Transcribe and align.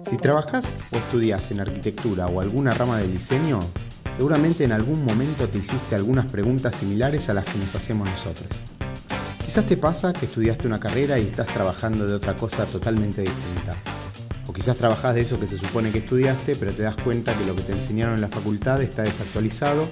Si 0.00 0.16
trabajas 0.16 0.78
o 0.92 0.96
estudias 0.96 1.50
en 1.50 1.60
arquitectura 1.60 2.26
o 2.26 2.40
alguna 2.40 2.72
rama 2.72 2.98
de 2.98 3.06
diseño, 3.06 3.60
seguramente 4.16 4.64
en 4.64 4.72
algún 4.72 5.04
momento 5.04 5.48
te 5.48 5.58
hiciste 5.58 5.94
algunas 5.94 6.26
preguntas 6.26 6.74
similares 6.76 7.28
a 7.28 7.34
las 7.34 7.44
que 7.44 7.58
nos 7.58 7.74
hacemos 7.74 8.08
nosotros. 8.10 8.66
Quizás 9.44 9.66
te 9.66 9.76
pasa 9.76 10.12
que 10.12 10.26
estudiaste 10.26 10.66
una 10.66 10.80
carrera 10.80 11.18
y 11.18 11.26
estás 11.26 11.46
trabajando 11.48 12.06
de 12.06 12.14
otra 12.14 12.34
cosa 12.36 12.66
totalmente 12.66 13.20
distinta. 13.20 13.76
O 14.46 14.52
quizás 14.52 14.76
trabajas 14.76 15.14
de 15.14 15.20
eso 15.20 15.38
que 15.38 15.46
se 15.46 15.58
supone 15.58 15.92
que 15.92 15.98
estudiaste, 15.98 16.56
pero 16.56 16.72
te 16.72 16.82
das 16.82 16.96
cuenta 16.96 17.32
que 17.36 17.44
lo 17.44 17.54
que 17.54 17.62
te 17.62 17.72
enseñaron 17.72 18.14
en 18.14 18.20
la 18.20 18.28
facultad 18.28 18.82
está 18.82 19.02
desactualizado, 19.02 19.88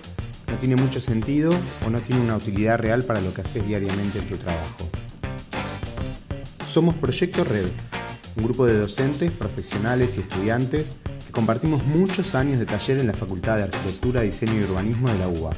no 0.48 0.56
tiene 0.58 0.76
mucho 0.76 1.00
sentido 1.00 1.50
o 1.86 1.90
no 1.90 2.00
tiene 2.00 2.22
una 2.22 2.36
utilidad 2.36 2.78
real 2.78 3.04
para 3.04 3.20
lo 3.20 3.32
que 3.34 3.42
haces 3.42 3.66
diariamente 3.66 4.18
en 4.18 4.28
tu 4.28 4.36
trabajo. 4.36 4.87
Somos 6.78 6.94
Proyecto 6.94 7.42
Red, 7.42 7.66
un 8.36 8.44
grupo 8.44 8.64
de 8.64 8.78
docentes, 8.78 9.32
profesionales 9.32 10.16
y 10.16 10.20
estudiantes 10.20 10.96
que 11.26 11.32
compartimos 11.32 11.84
muchos 11.84 12.36
años 12.36 12.60
de 12.60 12.66
taller 12.66 13.00
en 13.00 13.08
la 13.08 13.14
Facultad 13.14 13.56
de 13.56 13.64
Arquitectura, 13.64 14.20
Diseño 14.20 14.60
y 14.60 14.62
Urbanismo 14.62 15.08
de 15.08 15.18
la 15.18 15.26
UBA. 15.26 15.50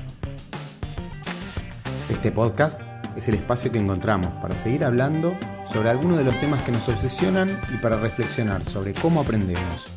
Este 2.09 2.33
podcast 2.33 2.80
es 3.19 3.28
el 3.28 3.34
espacio 3.34 3.70
que 3.70 3.78
encontramos 3.78 4.33
para 4.41 4.56
seguir 4.56 4.83
hablando 4.83 5.38
sobre 5.70 5.91
algunos 5.91 6.16
de 6.16 6.25
los 6.25 6.41
temas 6.41 6.62
que 6.62 6.73
nos 6.73 6.88
obsesionan 6.88 7.50
y 7.75 7.77
para 7.83 8.00
reflexionar 8.00 8.64
sobre 8.64 8.95
cómo 8.95 9.20
aprendemos, 9.20 9.89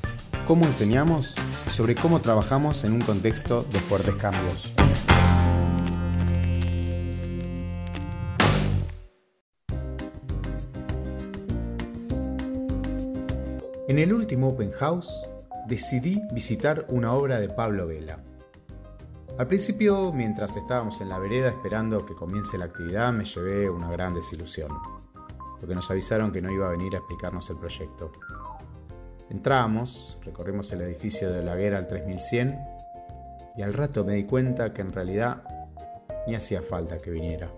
cómo 0.45 0.65
enseñamos 0.65 1.35
y 1.65 1.71
sobre 1.71 1.95
cómo 1.95 2.19
trabajamos 2.19 2.83
en 2.83 2.95
un 2.95 3.01
contexto 3.01 3.65
de 3.71 3.79
fuertes 3.79 4.15
cambios. 4.15 4.73
En 13.89 13.99
el 13.99 14.13
último 14.13 14.47
Open 14.47 14.71
House 14.71 15.11
decidí 15.67 16.21
visitar 16.31 16.85
una 16.87 17.13
obra 17.13 17.41
de 17.41 17.49
Pablo 17.49 17.85
Vela. 17.85 18.17
Al 19.37 19.47
principio, 19.47 20.13
mientras 20.13 20.55
estábamos 20.55 21.01
en 21.01 21.09
la 21.09 21.19
vereda 21.19 21.49
esperando 21.49 22.05
que 22.05 22.15
comience 22.15 22.57
la 22.57 22.63
actividad, 22.63 23.11
me 23.11 23.25
llevé 23.25 23.69
una 23.69 23.91
gran 23.91 24.13
desilusión, 24.13 24.69
porque 25.59 25.75
nos 25.75 25.91
avisaron 25.91 26.31
que 26.31 26.41
no 26.41 26.49
iba 26.49 26.67
a 26.67 26.71
venir 26.71 26.95
a 26.95 26.99
explicarnos 26.99 27.49
el 27.49 27.57
proyecto. 27.57 28.13
Entramos, 29.29 30.17
recorrimos 30.23 30.71
el 30.71 30.79
edificio 30.81 31.29
de 31.29 31.43
la 31.43 31.57
Guerra 31.57 31.79
al 31.79 31.87
3100 31.87 32.57
y 33.57 33.63
al 33.63 33.73
rato 33.73 34.05
me 34.05 34.13
di 34.13 34.23
cuenta 34.23 34.73
que 34.73 34.81
en 34.81 34.93
realidad 34.93 35.43
ni 36.25 36.35
hacía 36.35 36.61
falta 36.61 36.99
que 36.99 37.11
viniera, 37.11 37.51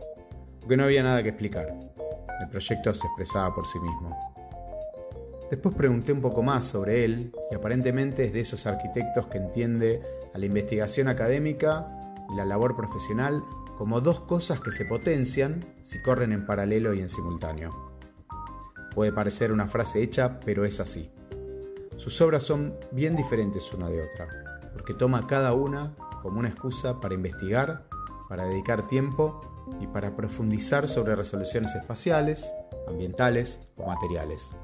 porque 0.59 0.75
no 0.75 0.85
había 0.85 1.03
nada 1.03 1.21
que 1.21 1.29
explicar. 1.29 1.77
El 2.41 2.49
proyecto 2.49 2.95
se 2.95 3.05
expresaba 3.05 3.53
por 3.53 3.67
sí 3.67 3.79
mismo. 3.79 4.34
Después 5.49 5.75
pregunté 5.75 6.11
un 6.11 6.21
poco 6.21 6.41
más 6.41 6.65
sobre 6.65 7.05
él 7.05 7.31
y 7.51 7.55
aparentemente 7.55 8.25
es 8.25 8.33
de 8.33 8.39
esos 8.39 8.65
arquitectos 8.65 9.27
que 9.27 9.37
entiende 9.37 10.01
a 10.33 10.37
la 10.37 10.45
investigación 10.45 11.07
académica 11.07 11.87
y 12.31 12.35
la 12.35 12.45
labor 12.45 12.75
profesional 12.75 13.43
como 13.77 14.01
dos 14.01 14.21
cosas 14.21 14.59
que 14.59 14.71
se 14.71 14.85
potencian 14.85 15.59
si 15.81 16.01
corren 16.01 16.31
en 16.31 16.45
paralelo 16.45 16.93
y 16.93 16.99
en 16.99 17.09
simultáneo. 17.09 17.69
Puede 18.93 19.11
parecer 19.11 19.51
una 19.51 19.67
frase 19.67 20.01
hecha, 20.01 20.39
pero 20.39 20.65
es 20.65 20.79
así. 20.79 21.11
Sus 21.97 22.19
obras 22.21 22.43
son 22.43 22.75
bien 22.91 23.15
diferentes 23.15 23.73
una 23.73 23.89
de 23.89 24.01
otra, 24.01 24.27
porque 24.73 24.93
toma 24.93 25.27
cada 25.27 25.53
una 25.53 25.93
como 26.21 26.39
una 26.39 26.49
excusa 26.49 26.99
para 26.99 27.13
investigar, 27.13 27.85
para 28.29 28.45
dedicar 28.45 28.87
tiempo 28.87 29.41
y 29.79 29.87
para 29.87 30.15
profundizar 30.15 30.87
sobre 30.87 31.15
resoluciones 31.15 31.75
espaciales, 31.75 32.53
ambientales 32.87 33.71
o 33.77 33.85
materiales. 33.85 34.55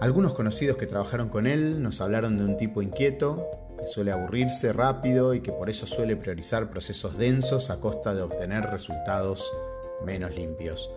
Algunos 0.00 0.34
conocidos 0.34 0.76
que 0.76 0.86
trabajaron 0.86 1.30
con 1.30 1.46
él 1.46 1.82
nos 1.82 2.02
hablaron 2.02 2.36
de 2.36 2.44
un 2.44 2.58
tipo 2.58 2.82
inquieto, 2.82 3.48
que 3.78 3.84
suele 3.84 4.12
aburrirse 4.12 4.72
rápido 4.72 5.32
y 5.32 5.40
que 5.40 5.52
por 5.52 5.70
eso 5.70 5.86
suele 5.86 6.16
priorizar 6.16 6.68
procesos 6.68 7.16
densos 7.16 7.70
a 7.70 7.80
costa 7.80 8.14
de 8.14 8.20
obtener 8.20 8.64
resultados 8.64 9.50
menos 10.04 10.34
limpios. 10.34 10.90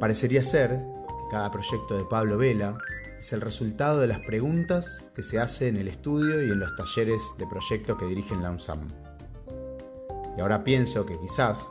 Parecería 0.00 0.42
ser 0.42 0.70
que 0.70 1.30
cada 1.30 1.50
proyecto 1.50 1.98
de 1.98 2.04
Pablo 2.08 2.38
Vela 2.38 2.78
es 3.18 3.32
el 3.34 3.42
resultado 3.42 4.00
de 4.00 4.06
las 4.06 4.20
preguntas 4.20 5.12
que 5.14 5.22
se 5.22 5.38
hace 5.38 5.68
en 5.68 5.76
el 5.76 5.88
estudio 5.88 6.42
y 6.42 6.50
en 6.50 6.60
los 6.60 6.74
talleres 6.76 7.22
de 7.38 7.46
proyecto 7.46 7.96
que 7.98 8.06
dirigen 8.06 8.42
la 8.42 8.50
UNSAM. 8.52 8.88
Y 10.36 10.40
ahora 10.40 10.64
pienso 10.64 11.04
que 11.04 11.18
quizás 11.20 11.70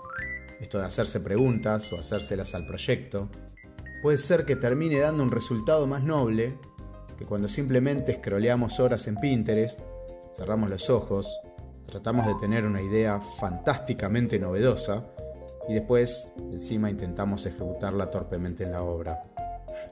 esto 0.60 0.78
de 0.78 0.86
hacerse 0.86 1.20
preguntas 1.20 1.92
o 1.92 1.98
hacérselas 1.98 2.54
al 2.54 2.68
proyecto 2.68 3.28
puede 4.02 4.18
ser 4.18 4.46
que 4.46 4.56
termine 4.56 5.00
dando 5.00 5.24
un 5.24 5.32
resultado 5.32 5.88
más 5.88 6.04
noble 6.04 6.58
que 7.18 7.26
cuando 7.26 7.48
simplemente 7.48 8.16
scrolleamos 8.16 8.80
horas 8.80 9.08
en 9.08 9.16
Pinterest, 9.16 9.80
cerramos 10.34 10.70
los 10.70 10.90
ojos, 10.90 11.40
tratamos 11.86 12.26
de 12.26 12.34
tener 12.36 12.66
una 12.66 12.82
idea 12.82 13.20
fantásticamente 13.20 14.40
novedosa 14.40 15.06
y 15.70 15.76
después 15.76 16.32
encima 16.38 16.90
intentamos 16.90 17.46
ejecutarla 17.46 18.10
torpemente 18.10 18.64
en 18.64 18.72
la 18.72 18.82
obra. 18.82 19.24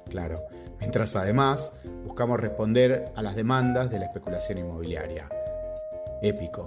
Claro, 0.09 0.38
mientras 0.80 1.16
además 1.16 1.72
buscamos 2.03 2.40
responder 2.40 3.06
a 3.16 3.22
las 3.22 3.36
demandas 3.36 3.91
de 3.91 4.00
la 4.00 4.06
especulación 4.06 4.58
inmobiliaria. 4.58 5.30
Épico. 6.22 6.66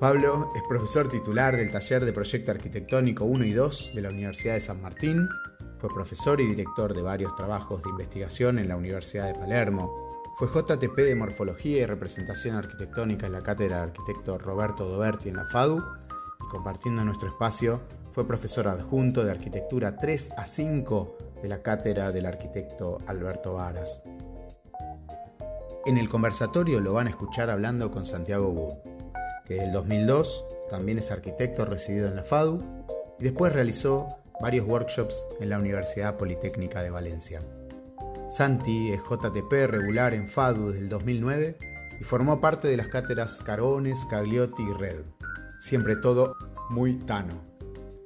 Pablo 0.00 0.50
es 0.56 0.62
profesor 0.68 1.08
titular 1.08 1.56
del 1.56 1.70
taller 1.70 2.04
de 2.04 2.12
Proyecto 2.12 2.50
Arquitectónico 2.50 3.24
1 3.24 3.44
y 3.44 3.52
2 3.52 3.92
de 3.94 4.02
la 4.02 4.08
Universidad 4.08 4.54
de 4.54 4.60
San 4.60 4.82
Martín 4.82 5.28
fue 5.82 5.90
profesor 5.92 6.40
y 6.40 6.46
director 6.46 6.94
de 6.94 7.02
varios 7.02 7.34
trabajos 7.34 7.82
de 7.82 7.90
investigación 7.90 8.60
en 8.60 8.68
la 8.68 8.76
Universidad 8.76 9.26
de 9.26 9.34
Palermo. 9.34 9.92
Fue 10.38 10.46
JTP 10.46 10.94
de 10.94 11.16
Morfología 11.16 11.82
y 11.82 11.86
Representación 11.86 12.54
Arquitectónica 12.54 13.26
en 13.26 13.32
la 13.32 13.40
cátedra 13.40 13.78
de 13.78 13.82
arquitecto 13.82 14.38
Roberto 14.38 14.88
Doberti 14.88 15.30
en 15.30 15.38
la 15.38 15.46
FADU 15.46 15.78
y 15.78 16.48
compartiendo 16.52 17.04
nuestro 17.04 17.30
espacio 17.30 17.80
fue 18.12 18.24
profesor 18.24 18.68
adjunto 18.68 19.24
de 19.24 19.32
Arquitectura 19.32 19.96
3 19.96 20.30
a 20.36 20.46
5 20.46 21.16
de 21.42 21.48
la 21.48 21.62
cátedra 21.62 22.12
del 22.12 22.26
arquitecto 22.26 22.98
Alberto 23.08 23.54
Varas. 23.54 24.04
En 25.84 25.98
el 25.98 26.08
conversatorio 26.08 26.78
lo 26.78 26.92
van 26.92 27.08
a 27.08 27.10
escuchar 27.10 27.50
hablando 27.50 27.90
con 27.90 28.04
Santiago 28.04 28.50
Wood, 28.50 28.74
que 29.44 29.54
desde 29.54 29.66
el 29.66 29.72
2002 29.72 30.44
también 30.70 31.00
es 31.00 31.10
arquitecto 31.10 31.64
residido 31.64 32.06
en 32.06 32.14
la 32.14 32.22
FADU 32.22 32.58
y 33.18 33.24
después 33.24 33.52
realizó 33.52 34.21
varios 34.42 34.66
workshops 34.66 35.24
en 35.40 35.50
la 35.50 35.58
Universidad 35.58 36.18
Politécnica 36.18 36.82
de 36.82 36.90
Valencia. 36.90 37.38
Santi 38.28 38.90
es 38.92 39.00
JTP 39.02 39.52
regular 39.68 40.12
en 40.14 40.28
FADU 40.28 40.70
desde 40.70 40.80
el 40.80 40.88
2009 40.88 41.56
y 42.00 42.04
formó 42.04 42.40
parte 42.40 42.66
de 42.66 42.76
las 42.76 42.88
cátedras 42.88 43.40
Carones, 43.40 44.04
Cagliotti 44.10 44.64
y 44.64 44.72
Red. 44.72 45.02
Siempre 45.60 45.94
todo 45.94 46.36
muy 46.70 46.98
tano. 46.98 47.40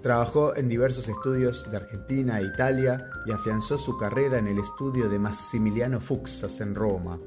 Trabajó 0.02 0.54
en 0.54 0.68
diversos 0.68 1.08
estudios 1.08 1.68
de 1.70 1.78
Argentina 1.78 2.38
e 2.38 2.44
Italia 2.44 3.10
y 3.24 3.32
afianzó 3.32 3.78
su 3.78 3.96
carrera 3.96 4.38
en 4.38 4.46
el 4.46 4.58
estudio 4.58 5.08
de 5.08 5.18
Massimiliano 5.18 6.00
Fuxas 6.00 6.60
en 6.60 6.74
Roma. 6.74 7.18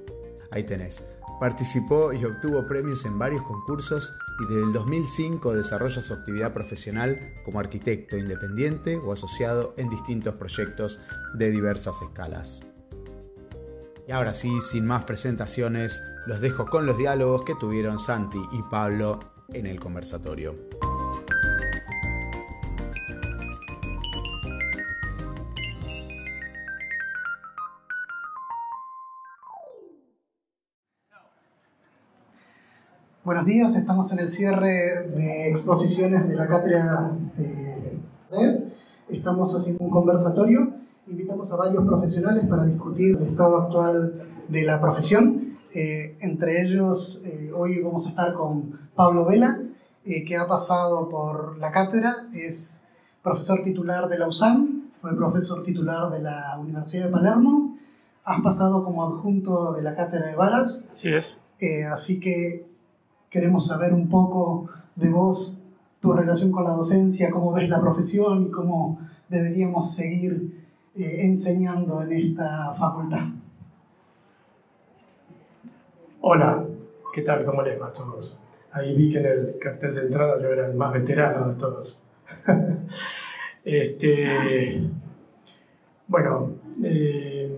Ahí 0.51 0.63
tenés, 0.63 1.03
Participó 1.39 2.11
y 2.11 2.25
obtuvo 2.25 2.65
premios 2.67 3.05
en 3.05 3.17
varios 3.17 3.41
concursos 3.43 4.13
y 4.41 4.53
desde 4.53 4.67
el 4.67 4.73
2005 4.73 5.53
desarrolla 5.53 6.01
su 6.01 6.13
actividad 6.13 6.53
profesional 6.53 7.17
como 7.45 7.59
arquitecto 7.59 8.17
independiente 8.17 8.97
o 8.97 9.13
asociado 9.13 9.73
en 9.77 9.89
distintos 9.89 10.35
proyectos 10.35 10.99
de 11.35 11.49
diversas 11.49 12.01
escalas. 12.01 12.61
Y 14.05 14.11
ahora 14.11 14.33
sí, 14.33 14.51
sin 14.61 14.85
más 14.85 15.05
presentaciones, 15.05 16.01
los 16.25 16.41
dejo 16.41 16.65
con 16.65 16.85
los 16.85 16.97
diálogos 16.97 17.45
que 17.45 17.55
tuvieron 17.55 17.99
Santi 17.99 18.41
y 18.51 18.61
Pablo 18.63 19.19
en 19.53 19.65
el 19.65 19.79
conversatorio. 19.79 20.55
Buenos 33.29 33.45
días, 33.45 33.75
estamos 33.75 34.11
en 34.11 34.17
el 34.21 34.31
cierre 34.31 35.07
de 35.15 35.51
exposiciones 35.51 36.27
de 36.27 36.35
la 36.35 36.47
cátedra 36.47 37.15
de 37.37 37.99
Red. 38.31 38.63
Estamos 39.07 39.53
haciendo 39.53 39.83
un 39.83 39.91
conversatorio. 39.91 40.73
Invitamos 41.05 41.51
a 41.51 41.55
varios 41.55 41.85
profesionales 41.85 42.47
para 42.49 42.65
discutir 42.65 43.17
el 43.17 43.27
estado 43.27 43.57
actual 43.57 44.23
de 44.47 44.63
la 44.63 44.81
profesión. 44.81 45.59
Eh, 45.75 46.17
entre 46.21 46.63
ellos, 46.63 47.23
eh, 47.27 47.51
hoy 47.55 47.83
vamos 47.83 48.07
a 48.07 48.09
estar 48.09 48.33
con 48.33 48.79
Pablo 48.95 49.25
Vela, 49.25 49.61
eh, 50.05 50.25
que 50.25 50.35
ha 50.35 50.47
pasado 50.47 51.07
por 51.07 51.59
la 51.59 51.71
cátedra, 51.71 52.29
es 52.33 52.85
profesor 53.21 53.61
titular 53.61 54.09
de 54.09 54.17
la 54.17 54.27
USAM, 54.27 54.89
fue 54.91 55.15
profesor 55.15 55.63
titular 55.63 56.09
de 56.09 56.23
la 56.23 56.57
Universidad 56.59 57.05
de 57.05 57.11
Palermo, 57.11 57.77
has 58.25 58.41
pasado 58.41 58.83
como 58.83 59.05
adjunto 59.05 59.73
de 59.73 59.83
la 59.83 59.95
cátedra 59.95 60.29
de 60.29 60.35
Varas. 60.35 60.89
Sí 60.95 61.09
es. 61.09 61.35
así 61.91 62.19
que 62.19 62.68
Queremos 63.29 63.67
saber 63.67 63.93
un 63.93 64.09
poco 64.09 64.69
de 64.95 65.11
vos, 65.11 65.69
tu 65.99 66.13
relación 66.13 66.51
con 66.51 66.63
la 66.63 66.71
docencia, 66.71 67.29
cómo 67.29 67.51
ves 67.51 67.69
la 67.69 67.81
profesión 67.81 68.43
y 68.43 68.51
cómo 68.51 68.99
deberíamos 69.29 69.93
seguir 69.93 70.59
eh, 70.95 71.21
enseñando 71.21 72.01
en 72.01 72.11
esta 72.11 72.73
facultad? 72.73 73.25
Hola, 76.21 76.65
¿qué 77.13 77.21
tal? 77.21 77.45
¿Cómo 77.45 77.61
les 77.61 77.79
va 77.79 77.87
a 77.87 77.93
todos? 77.93 78.35
Ahí 78.71 78.95
vi 78.95 79.11
que 79.11 79.19
en 79.19 79.25
el 79.25 79.57
cartel 79.59 79.95
de 79.95 80.01
entrada 80.01 80.41
yo 80.41 80.49
era 80.49 80.67
el 80.67 80.75
más 80.75 80.91
veterano 80.91 81.49
de 81.49 81.55
todos. 81.55 81.99
este, 83.63 84.89
bueno, 86.07 86.51
eh, 86.83 87.57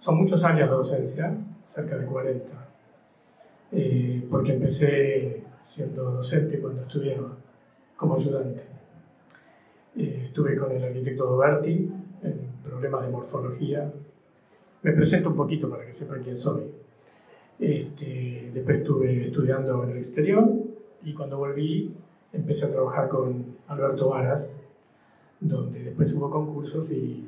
son 0.00 0.16
muchos 0.16 0.42
años 0.44 0.70
de 0.70 0.76
docencia, 0.76 1.34
cerca 1.68 1.98
de 1.98 2.06
40, 2.06 2.65
eh, 3.72 4.26
porque 4.30 4.52
empecé 4.52 5.42
siendo 5.64 6.10
docente 6.10 6.58
cuando 6.60 6.82
estudiaba 6.82 7.36
como 7.96 8.14
ayudante. 8.14 8.62
Eh, 9.96 10.22
estuve 10.26 10.56
con 10.56 10.70
el 10.72 10.82
arquitecto 10.82 11.26
Doberti 11.26 11.90
en 12.22 12.40
problemas 12.62 13.04
de 13.04 13.10
morfología. 13.10 13.92
Me 14.82 14.92
presento 14.92 15.30
un 15.30 15.36
poquito 15.36 15.70
para 15.70 15.86
que 15.86 15.92
sepan 15.92 16.22
quién 16.22 16.38
soy. 16.38 16.64
Este, 17.58 18.50
después 18.52 18.78
estuve 18.78 19.28
estudiando 19.28 19.82
en 19.84 19.90
el 19.90 19.96
exterior 19.98 20.46
y 21.02 21.14
cuando 21.14 21.38
volví 21.38 21.94
empecé 22.32 22.66
a 22.66 22.72
trabajar 22.72 23.08
con 23.08 23.56
Alberto 23.68 24.10
Varas, 24.10 24.46
donde 25.40 25.82
después 25.84 26.12
hubo 26.12 26.30
concursos 26.30 26.90
y 26.90 27.26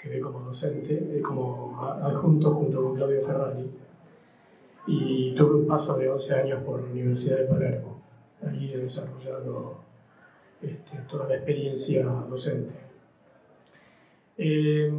quedé 0.00 0.20
como 0.20 0.40
docente, 0.40 1.18
eh, 1.18 1.22
como 1.22 1.80
adjunto 1.80 2.54
junto 2.54 2.82
con 2.82 2.96
Claudio 2.96 3.22
Ferrari. 3.22 3.70
Y 4.88 5.34
tuve 5.36 5.56
un 5.56 5.66
paso 5.66 5.96
de 5.96 6.08
11 6.08 6.34
años 6.34 6.62
por 6.64 6.82
la 6.82 6.90
Universidad 6.90 7.38
de 7.38 7.44
Palermo. 7.44 8.00
Ahí 8.42 8.72
he 8.72 8.78
desarrollado 8.78 9.76
este, 10.62 10.98
toda 11.08 11.28
la 11.28 11.36
experiencia 11.36 12.04
docente. 12.04 12.74
Eh, 14.38 14.90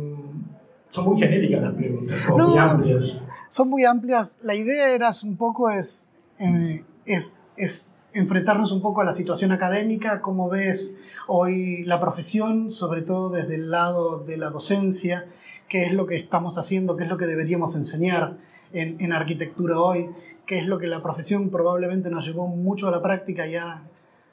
son 0.92 1.06
muy 1.06 1.20
genéricas 1.20 1.62
las 1.62 1.74
preguntas, 1.74 2.18
muy 2.30 2.58
amplias 2.58 3.26
son 3.50 3.70
muy 3.70 3.84
amplias. 3.84 4.38
La 4.42 4.56
idea 4.56 4.94
era 4.94 5.10
un 5.24 5.36
poco 5.36 5.70
es, 5.70 6.12
eh, 6.40 6.86
es, 7.06 7.48
es 7.58 8.00
enfrentarnos 8.14 8.72
un 8.72 8.82
poco 8.82 9.02
a 9.02 9.04
la 9.04 9.14
situación 9.14 9.52
académica, 9.52 10.22
cómo 10.22 10.50
ves 10.50 11.02
hoy 11.28 11.84
la 11.84 12.00
profesión, 12.00 12.72
sobre 12.72 13.02
todo 13.02 13.30
desde 13.30 13.56
el 13.56 13.70
lado 13.70 14.24
de 14.24 14.38
la 14.38 14.52
docencia, 14.52 15.26
qué 15.68 15.86
es 15.86 15.94
lo 15.94 16.06
que 16.06 16.16
estamos 16.16 16.58
haciendo, 16.58 16.96
qué 16.96 17.04
es 17.04 17.10
lo 17.10 17.18
que 17.18 17.26
deberíamos 17.26 17.76
enseñar 17.76 18.38
en, 18.74 19.00
en 19.00 19.14
arquitectura 19.14 19.80
hoy, 19.80 20.10
qué 20.46 20.60
es 20.60 20.68
lo 20.68 20.78
que 20.78 20.88
la 20.88 21.02
profesión 21.02 21.50
probablemente 21.50 22.10
nos 22.10 22.26
llevó 22.26 22.48
mucho 22.48 22.88
a 22.88 22.92
la 22.92 23.02
práctica 23.02 23.46
ya 23.48 23.84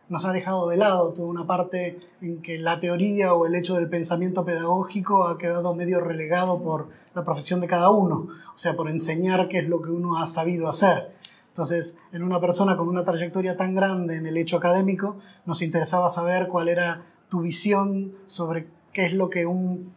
nos 0.09 0.25
ha 0.25 0.33
dejado 0.33 0.69
de 0.69 0.77
lado 0.77 1.13
toda 1.13 1.29
una 1.29 1.47
parte 1.47 1.99
en 2.21 2.41
que 2.41 2.59
la 2.59 2.79
teoría 2.79 3.35
o 3.35 3.47
el 3.47 3.55
hecho 3.55 3.75
del 3.75 3.89
pensamiento 3.89 4.45
pedagógico 4.45 5.27
ha 5.27 5.39
quedado 5.39 5.75
medio 5.75 6.01
relegado 6.01 6.63
por 6.63 6.89
la 7.15 7.25
profesión 7.25 7.61
de 7.61 7.67
cada 7.67 7.91
uno, 7.91 8.29
o 8.55 8.59
sea, 8.59 8.77
por 8.77 8.91
enseñar 8.91 9.49
qué 9.49 9.59
es 9.59 9.69
lo 9.69 9.81
que 9.83 9.91
uno 9.91 10.19
ha 10.19 10.27
sabido 10.27 10.69
hacer. 10.69 11.15
Entonces, 11.49 12.01
en 12.13 12.23
una 12.23 12.41
persona 12.41 12.77
con 12.77 12.89
una 12.89 13.05
trayectoria 13.05 13.57
tan 13.57 13.75
grande 13.75 14.17
en 14.17 14.27
el 14.27 14.37
hecho 14.37 14.59
académico, 14.59 15.17
nos 15.47 15.63
interesaba 15.63 16.11
saber 16.11 16.49
cuál 16.49 16.69
era 16.69 17.07
tu 17.31 17.41
visión 17.41 18.13
sobre 18.27 18.69
qué 18.93 19.07
es 19.07 19.15
lo 19.15 19.31
que 19.31 19.47
un 19.47 19.93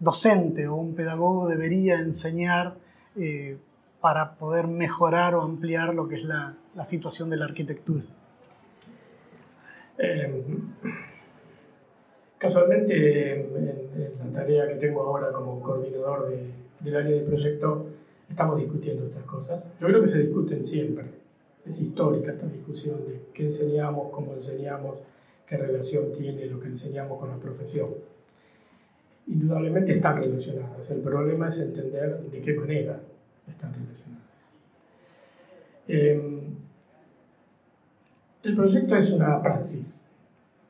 docente 0.00 0.66
o 0.68 0.76
un 0.76 0.94
pedagogo 0.94 1.46
debería 1.46 1.98
enseñar 1.98 2.76
eh, 3.18 3.58
para 4.00 4.34
poder 4.36 4.66
mejorar 4.66 5.34
o 5.34 5.42
ampliar 5.42 5.94
lo 5.94 6.08
que 6.08 6.16
es 6.16 6.24
la, 6.24 6.56
situación 6.84 7.30
de 7.30 7.36
la 7.36 7.46
arquitectura. 7.46 8.04
Eh, 9.98 10.44
Casualmente, 12.38 13.32
en, 13.32 14.32
la 14.32 14.40
tarea 14.40 14.68
que 14.68 14.74
tengo 14.74 15.02
ahora 15.02 15.32
como 15.32 15.60
coordinador 15.62 16.30
del 16.80 16.96
área 16.96 17.16
de 17.16 17.22
proyecto, 17.22 17.86
estamos 18.28 18.58
discutiendo 18.60 19.06
estas 19.06 19.24
cosas. 19.24 19.64
Yo 19.80 19.86
creo 19.86 20.02
que 20.02 20.08
se 20.08 20.18
discuten 20.18 20.64
siempre. 20.64 21.06
Es 21.64 21.80
histórica 21.80 22.32
esta 22.32 22.46
discusión 22.46 23.06
de 23.06 23.22
qué 23.32 23.44
enseñamos, 23.44 24.10
cómo 24.12 24.34
enseñamos, 24.34 24.98
qué 25.46 25.56
relación 25.56 26.12
tiene 26.12 26.46
lo 26.46 26.60
que 26.60 26.68
enseñamos 26.68 27.18
con 27.18 27.30
la 27.30 27.36
profesión. 27.36 27.88
Indudablemente 29.26 29.96
están 29.96 30.16
relacionadas. 30.16 30.90
El 30.90 31.00
problema 31.00 31.48
es 31.48 31.60
entender 31.60 32.20
de 32.30 32.40
qué 32.40 32.54
manera 32.54 33.00
están 33.48 33.72
relacionadas. 33.74 34.26
Em, 35.88 36.56
el 38.42 38.56
proyecto 38.56 38.96
es 38.96 39.12
una 39.12 39.42
praxis 39.42 40.00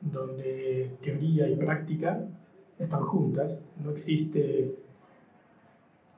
donde 0.01 0.97
teoría 1.01 1.49
y 1.49 1.55
práctica 1.55 2.23
están 2.77 3.01
juntas, 3.01 3.59
no 3.83 3.91
existe, 3.91 4.75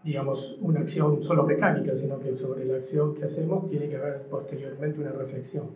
digamos, 0.03 0.57
una 0.62 0.81
acción 0.81 1.21
solo 1.21 1.44
mecánica, 1.44 1.95
sino 1.95 2.19
que 2.19 2.35
sobre 2.35 2.65
la 2.65 2.75
acción 2.75 3.15
que 3.15 3.25
hacemos 3.25 3.69
tiene 3.69 3.88
que 3.88 3.95
haber 3.95 4.24
posteriormente 4.24 5.00
una 5.00 5.12
reflexión. 5.12 5.68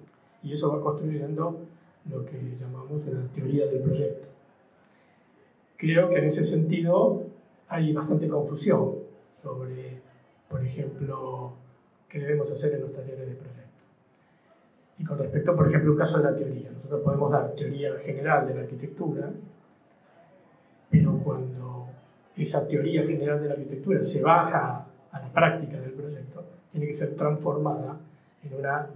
Y 0.43 0.53
eso 0.53 0.71
va 0.73 0.81
construyendo 0.81 1.61
lo 2.09 2.25
que 2.25 2.37
llamamos 2.59 3.05
una 3.07 3.25
teoría 3.33 3.67
del 3.67 3.81
proyecto. 3.81 4.32
Creo 5.83 6.07
que 6.07 6.17
en 6.17 6.23
ese 6.23 6.45
sentido 6.45 7.23
hay 7.67 7.91
bastante 7.91 8.29
confusión 8.29 8.99
sobre, 9.33 9.99
por 10.49 10.65
ejemplo, 10.65 11.51
qué 12.07 12.19
debemos 12.19 12.49
hacer 12.49 12.75
en 12.75 12.83
los 12.83 12.93
talleres 12.93 13.27
de 13.27 13.35
proyecto. 13.35 13.83
Y 14.97 15.03
con 15.03 15.17
respecto, 15.17 15.53
por 15.53 15.67
ejemplo, 15.67 15.91
un 15.91 15.97
caso 15.97 16.19
de 16.19 16.31
la 16.31 16.37
teoría, 16.37 16.71
nosotros 16.71 17.01
podemos 17.01 17.29
dar 17.29 17.53
teoría 17.53 17.95
general 17.97 18.47
de 18.47 18.55
la 18.55 18.61
arquitectura, 18.61 19.29
pero 20.89 21.19
cuando 21.21 21.87
esa 22.37 22.65
teoría 22.65 23.03
general 23.03 23.41
de 23.41 23.49
la 23.49 23.53
arquitectura 23.55 24.05
se 24.05 24.21
baja 24.21 24.87
a 25.11 25.19
la 25.19 25.33
práctica 25.33 25.81
del 25.81 25.91
proyecto, 25.91 26.45
tiene 26.71 26.87
que 26.87 26.93
ser 26.93 27.13
transformada 27.17 27.99
en 28.41 28.53
una, 28.57 28.87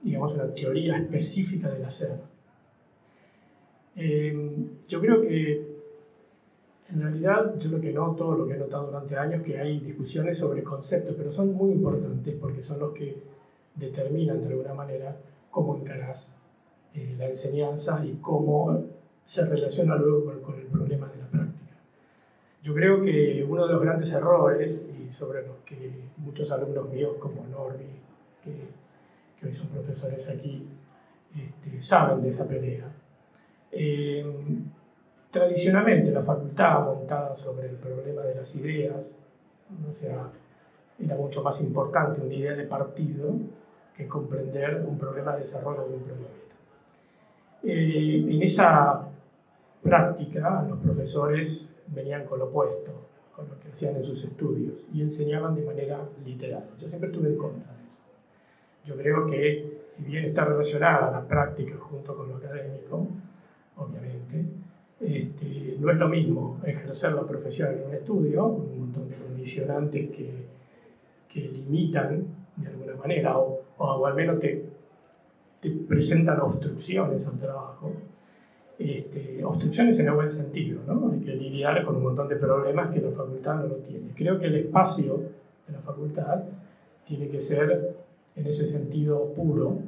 digamos, 0.00 0.34
una 0.34 0.54
teoría 0.54 0.96
específica 0.96 1.68
del 1.68 1.84
hacer. 1.84 2.31
Eh, 3.96 4.54
yo 4.88 5.00
creo 5.00 5.20
que 5.20 5.72
en 6.90 7.00
realidad 7.00 7.58
yo 7.58 7.70
lo 7.70 7.80
que 7.80 7.92
noto, 7.92 8.34
lo 8.34 8.46
que 8.46 8.54
he 8.54 8.58
notado 8.58 8.86
durante 8.86 9.16
años, 9.16 9.42
que 9.42 9.58
hay 9.58 9.80
discusiones 9.80 10.38
sobre 10.38 10.62
conceptos, 10.62 11.14
pero 11.16 11.30
son 11.30 11.54
muy 11.54 11.72
importantes 11.72 12.34
porque 12.40 12.62
son 12.62 12.80
los 12.80 12.92
que 12.92 13.16
determinan 13.74 14.40
de 14.40 14.48
alguna 14.48 14.74
manera 14.74 15.16
cómo 15.50 15.76
encarás 15.76 16.32
eh, 16.94 17.14
la 17.18 17.28
enseñanza 17.28 18.04
y 18.04 18.18
cómo 18.20 18.84
se 19.24 19.46
relaciona 19.46 19.96
luego 19.96 20.42
con, 20.42 20.58
el 20.58 20.66
problema 20.66 21.08
de 21.08 21.18
la 21.18 21.26
práctica. 21.26 21.76
Yo 22.62 22.74
creo 22.74 23.02
que 23.02 23.46
uno 23.48 23.66
de 23.66 23.72
los 23.72 23.82
grandes 23.82 24.12
errores, 24.12 24.86
y 24.90 25.10
sobre 25.12 25.46
los 25.46 25.56
que 25.64 25.90
muchos 26.18 26.50
alumnos 26.50 26.90
míos 26.90 27.16
como 27.18 27.46
Norby, 27.46 27.86
que, 28.44 29.46
hoy 29.46 29.54
son 29.54 29.68
profesores 29.68 30.28
aquí, 30.28 30.68
este, 31.34 31.80
saben 31.80 32.22
de 32.22 32.28
esa 32.28 32.46
pelea. 32.46 32.92
Eh, 33.72 34.24
tradicionalmente 35.30 36.10
la 36.10 36.20
facultad 36.20 36.84
montada 36.84 37.34
sobre 37.34 37.70
el 37.70 37.76
problema 37.76 38.22
de 38.22 38.34
las 38.34 38.54
ideas, 38.56 39.10
o 39.90 39.94
sea, 39.94 40.30
era 40.98 41.16
mucho 41.16 41.42
más 41.42 41.60
importante 41.62 42.20
una 42.20 42.34
idea 42.34 42.54
de 42.54 42.64
partido 42.64 43.32
que 43.96 44.06
comprender 44.06 44.84
un 44.86 44.98
problema 44.98 45.32
de 45.32 45.40
desarrollo 45.40 45.88
de 45.88 45.94
un 45.96 46.02
proyecto. 46.02 46.54
Eh, 47.62 48.26
en 48.28 48.42
esa 48.42 49.08
práctica, 49.82 50.64
los 50.68 50.78
profesores 50.78 51.70
venían 51.86 52.26
con 52.26 52.38
lo 52.38 52.46
opuesto, 52.46 52.92
con 53.34 53.48
lo 53.48 53.58
que 53.58 53.68
hacían 53.68 53.96
en 53.96 54.04
sus 54.04 54.22
estudios, 54.24 54.84
y 54.92 55.00
enseñaban 55.00 55.54
de 55.54 55.62
manera 55.62 56.00
literal. 56.24 56.64
Yo 56.78 56.88
siempre 56.88 57.10
estuve 57.10 57.30
en 57.30 57.38
contra 57.38 57.72
de 57.72 57.84
eso. 57.86 58.00
Yo 58.84 58.96
creo 58.96 59.26
que, 59.26 59.86
si 59.90 60.04
bien 60.04 60.24
está 60.26 60.44
relacionada 60.44 61.10
la 61.10 61.26
práctica 61.26 61.76
junto 61.78 62.14
con 62.14 62.28
lo 62.28 62.36
académico, 62.36 63.08
obviamente, 63.76 64.44
este, 65.00 65.76
no 65.80 65.90
es 65.90 65.98
lo 65.98 66.08
mismo 66.08 66.60
ejercer 66.64 67.12
la 67.12 67.26
profesión 67.26 67.72
en 67.72 67.86
un 67.88 67.94
estudio, 67.94 68.42
con 68.42 68.60
un 68.62 68.80
montón 68.80 69.08
de 69.08 69.16
condicionantes 69.16 70.10
que, 70.10 70.46
que 71.28 71.40
limitan 71.40 72.24
de 72.56 72.68
alguna 72.68 72.94
manera, 72.94 73.38
o, 73.38 73.62
o 73.78 74.06
al 74.06 74.14
menos 74.14 74.38
te, 74.38 74.64
te, 75.60 75.70
presentan 75.70 76.40
obstrucciones 76.40 77.26
al 77.26 77.38
trabajo. 77.38 77.92
Este, 78.78 79.44
obstrucciones 79.44 79.98
en 80.00 80.08
el 80.08 80.14
buen 80.14 80.30
sentido, 80.30 80.80
¿no? 80.86 81.12
Hay 81.12 81.20
que 81.20 81.34
lidiar 81.34 81.84
con 81.84 81.96
un 81.96 82.02
montón 82.02 82.28
de 82.28 82.36
problemas 82.36 82.92
que 82.92 83.00
la 83.00 83.10
facultad 83.10 83.56
no 83.56 83.66
lo 83.68 83.76
tiene. 83.76 84.10
Creo 84.14 84.38
que 84.40 84.46
el 84.46 84.56
espacio 84.56 85.20
de 85.66 85.72
la 85.72 85.78
facultad 85.80 86.42
tiene 87.04 87.28
que 87.28 87.40
ser 87.40 87.96
en 88.34 88.46
ese 88.46 88.66
sentido 88.66 89.32
puro 89.34 89.78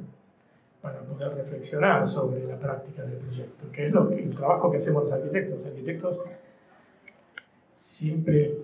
para 0.85 0.99
poder 0.99 1.33
reflexionar 1.33 2.07
sobre 2.07 2.45
la 2.45 2.59
práctica 2.59 3.01
del 3.01 3.17
proyecto, 3.17 3.71
que 3.71 3.87
es 3.87 3.91
lo 3.91 4.07
que, 4.07 4.21
el 4.21 4.35
trabajo 4.35 4.69
que 4.69 4.77
hacemos 4.77 5.05
los 5.05 5.13
arquitectos. 5.13 5.57
Los 5.57 5.65
arquitectos 5.65 6.19
siempre, 7.81 8.55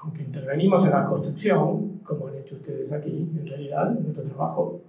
aunque 0.00 0.22
intervenimos 0.22 0.84
en 0.84 0.92
la 0.92 1.04
construcción, 1.04 1.98
como 2.04 2.28
han 2.28 2.36
hecho 2.36 2.54
ustedes 2.54 2.92
aquí, 2.92 3.28
en 3.36 3.44
realidad 3.44 3.90
nuestro 3.90 4.22
trabajo 4.22 4.82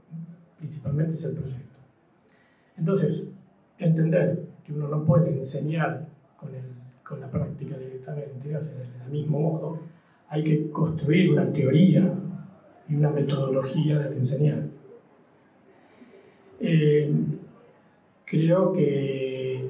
principalmente 0.60 1.16
es 1.16 1.24
el 1.24 1.34
proyecto. 1.34 1.80
Entonces, 2.78 3.30
entender 3.80 4.44
que 4.64 4.72
uno 4.72 4.88
no 4.88 5.04
puede 5.04 5.36
enseñar 5.36 6.06
con, 6.40 6.54
el, 6.54 6.66
con 7.04 7.20
la 7.20 7.32
práctica 7.32 7.80
directamente, 7.80 8.56
o 8.56 8.62
sea, 8.62 8.78
del 8.78 9.12
mismo 9.12 9.40
modo, 9.40 9.80
hay 10.30 10.44
que 10.44 10.70
construir 10.70 11.32
una 11.32 11.52
teoría 11.52 12.14
y 12.88 12.94
una 12.94 13.10
metodología 13.10 13.98
del 13.98 14.20
enseñar. 14.20 14.65
Eh, 16.68 17.12
creo 18.26 18.74
que 18.74 19.70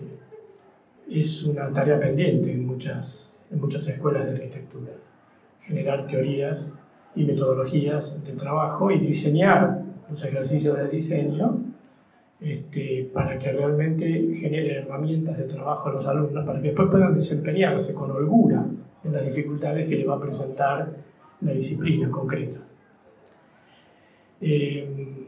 es 1.11 1.43
una 1.43 1.69
tarea 1.73 1.99
pendiente 1.99 2.53
en 2.53 2.65
muchas, 2.65 3.29
en 3.51 3.59
muchas 3.59 3.85
escuelas 3.89 4.25
de 4.27 4.35
arquitectura, 4.35 4.93
generar 5.59 6.07
teorías 6.07 6.71
y 7.13 7.25
metodologías 7.25 8.23
de 8.25 8.31
trabajo 8.31 8.91
y 8.91 8.99
diseñar 8.99 9.81
los 10.09 10.23
ejercicios 10.23 10.77
de 10.77 10.87
diseño 10.87 11.65
este, 12.39 13.09
para 13.13 13.37
que 13.39 13.51
realmente 13.51 14.33
genere 14.35 14.77
herramientas 14.77 15.37
de 15.37 15.43
trabajo 15.43 15.89
a 15.89 15.93
los 15.95 16.07
alumnos, 16.07 16.45
para 16.45 16.61
que 16.61 16.67
después 16.69 16.87
puedan 16.89 17.13
desempeñarse 17.13 17.93
con 17.93 18.09
holgura 18.11 18.65
en 19.03 19.11
las 19.11 19.25
dificultades 19.25 19.89
que 19.89 19.97
le 19.97 20.05
va 20.05 20.15
a 20.15 20.21
presentar 20.21 20.95
la 21.41 21.51
disciplina 21.51 22.09
concreta. 22.09 22.61
Eh, 24.39 25.24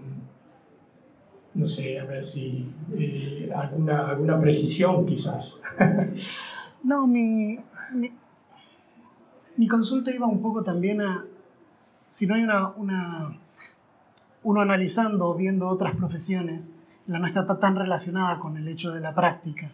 no 1.57 1.67
sé, 1.67 1.99
a 1.99 2.05
ver 2.05 2.25
si 2.25 2.71
eh, 2.95 3.51
alguna, 3.53 4.09
alguna 4.09 4.39
precisión 4.39 5.05
quizás. 5.05 5.59
no, 6.83 7.07
mi, 7.07 7.59
mi, 7.93 8.11
mi, 9.57 9.67
consulta 9.67 10.11
iba 10.11 10.27
un 10.27 10.41
poco 10.41 10.63
también 10.63 11.01
a, 11.01 11.25
si 12.07 12.27
no 12.27 12.35
hay 12.35 12.43
una, 12.43 12.69
una 12.69 13.39
uno 14.43 14.61
analizando 14.61 15.33
viendo 15.33 15.67
otras 15.67 15.95
profesiones, 15.95 16.83
la 17.07 17.17
nuestra 17.17 17.41
está 17.41 17.59
tan 17.59 17.75
relacionada 17.75 18.39
con 18.39 18.55
el 18.57 18.67
hecho 18.67 18.91
de 18.91 19.01
la 19.01 19.15
práctica 19.15 19.71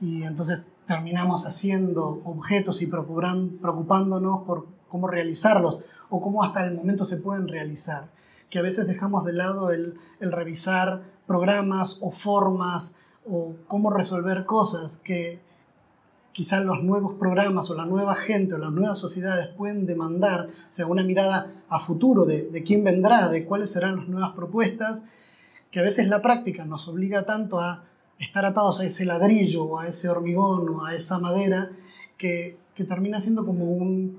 y 0.00 0.22
entonces 0.22 0.64
terminamos 0.86 1.46
haciendo 1.46 2.22
objetos 2.24 2.80
y 2.80 2.86
preocupándonos 2.86 4.44
por 4.44 4.66
cómo 4.88 5.06
realizarlos 5.06 5.84
o 6.08 6.22
cómo 6.22 6.42
hasta 6.42 6.66
el 6.66 6.76
momento 6.76 7.04
se 7.04 7.18
pueden 7.18 7.46
realizar, 7.46 8.08
que 8.48 8.58
a 8.58 8.62
veces 8.62 8.86
dejamos 8.86 9.26
de 9.26 9.34
lado 9.34 9.70
el, 9.70 9.98
el 10.20 10.32
revisar 10.32 11.02
programas 11.26 11.98
o 12.02 12.10
formas 12.10 13.02
o 13.28 13.54
cómo 13.66 13.90
resolver 13.90 14.44
cosas 14.44 14.98
que 14.98 15.40
quizás 16.32 16.64
los 16.64 16.82
nuevos 16.82 17.14
programas 17.18 17.70
o 17.70 17.74
la 17.74 17.86
nueva 17.86 18.14
gente 18.14 18.54
o 18.54 18.58
las 18.58 18.70
nuevas 18.70 18.98
sociedades 18.98 19.48
pueden 19.56 19.86
demandar, 19.86 20.48
o 20.68 20.72
sea, 20.72 20.86
una 20.86 21.02
mirada 21.02 21.52
a 21.68 21.80
futuro 21.80 22.24
de, 22.24 22.50
de 22.50 22.62
quién 22.62 22.84
vendrá, 22.84 23.28
de 23.28 23.46
cuáles 23.46 23.70
serán 23.70 23.96
las 23.96 24.08
nuevas 24.08 24.32
propuestas, 24.34 25.08
que 25.70 25.80
a 25.80 25.82
veces 25.82 26.08
la 26.08 26.22
práctica 26.22 26.64
nos 26.64 26.88
obliga 26.88 27.24
tanto 27.24 27.58
a 27.58 27.84
estar 28.18 28.44
atados 28.44 28.80
a 28.80 28.84
ese 28.84 29.04
ladrillo 29.06 29.64
o 29.64 29.78
a 29.80 29.88
ese 29.88 30.08
hormigón 30.08 30.68
o 30.68 30.84
a 30.84 30.94
esa 30.94 31.18
madera 31.18 31.70
que, 32.16 32.58
que 32.74 32.84
termina 32.84 33.20
siendo 33.20 33.44
como 33.44 33.64
un, 33.64 34.18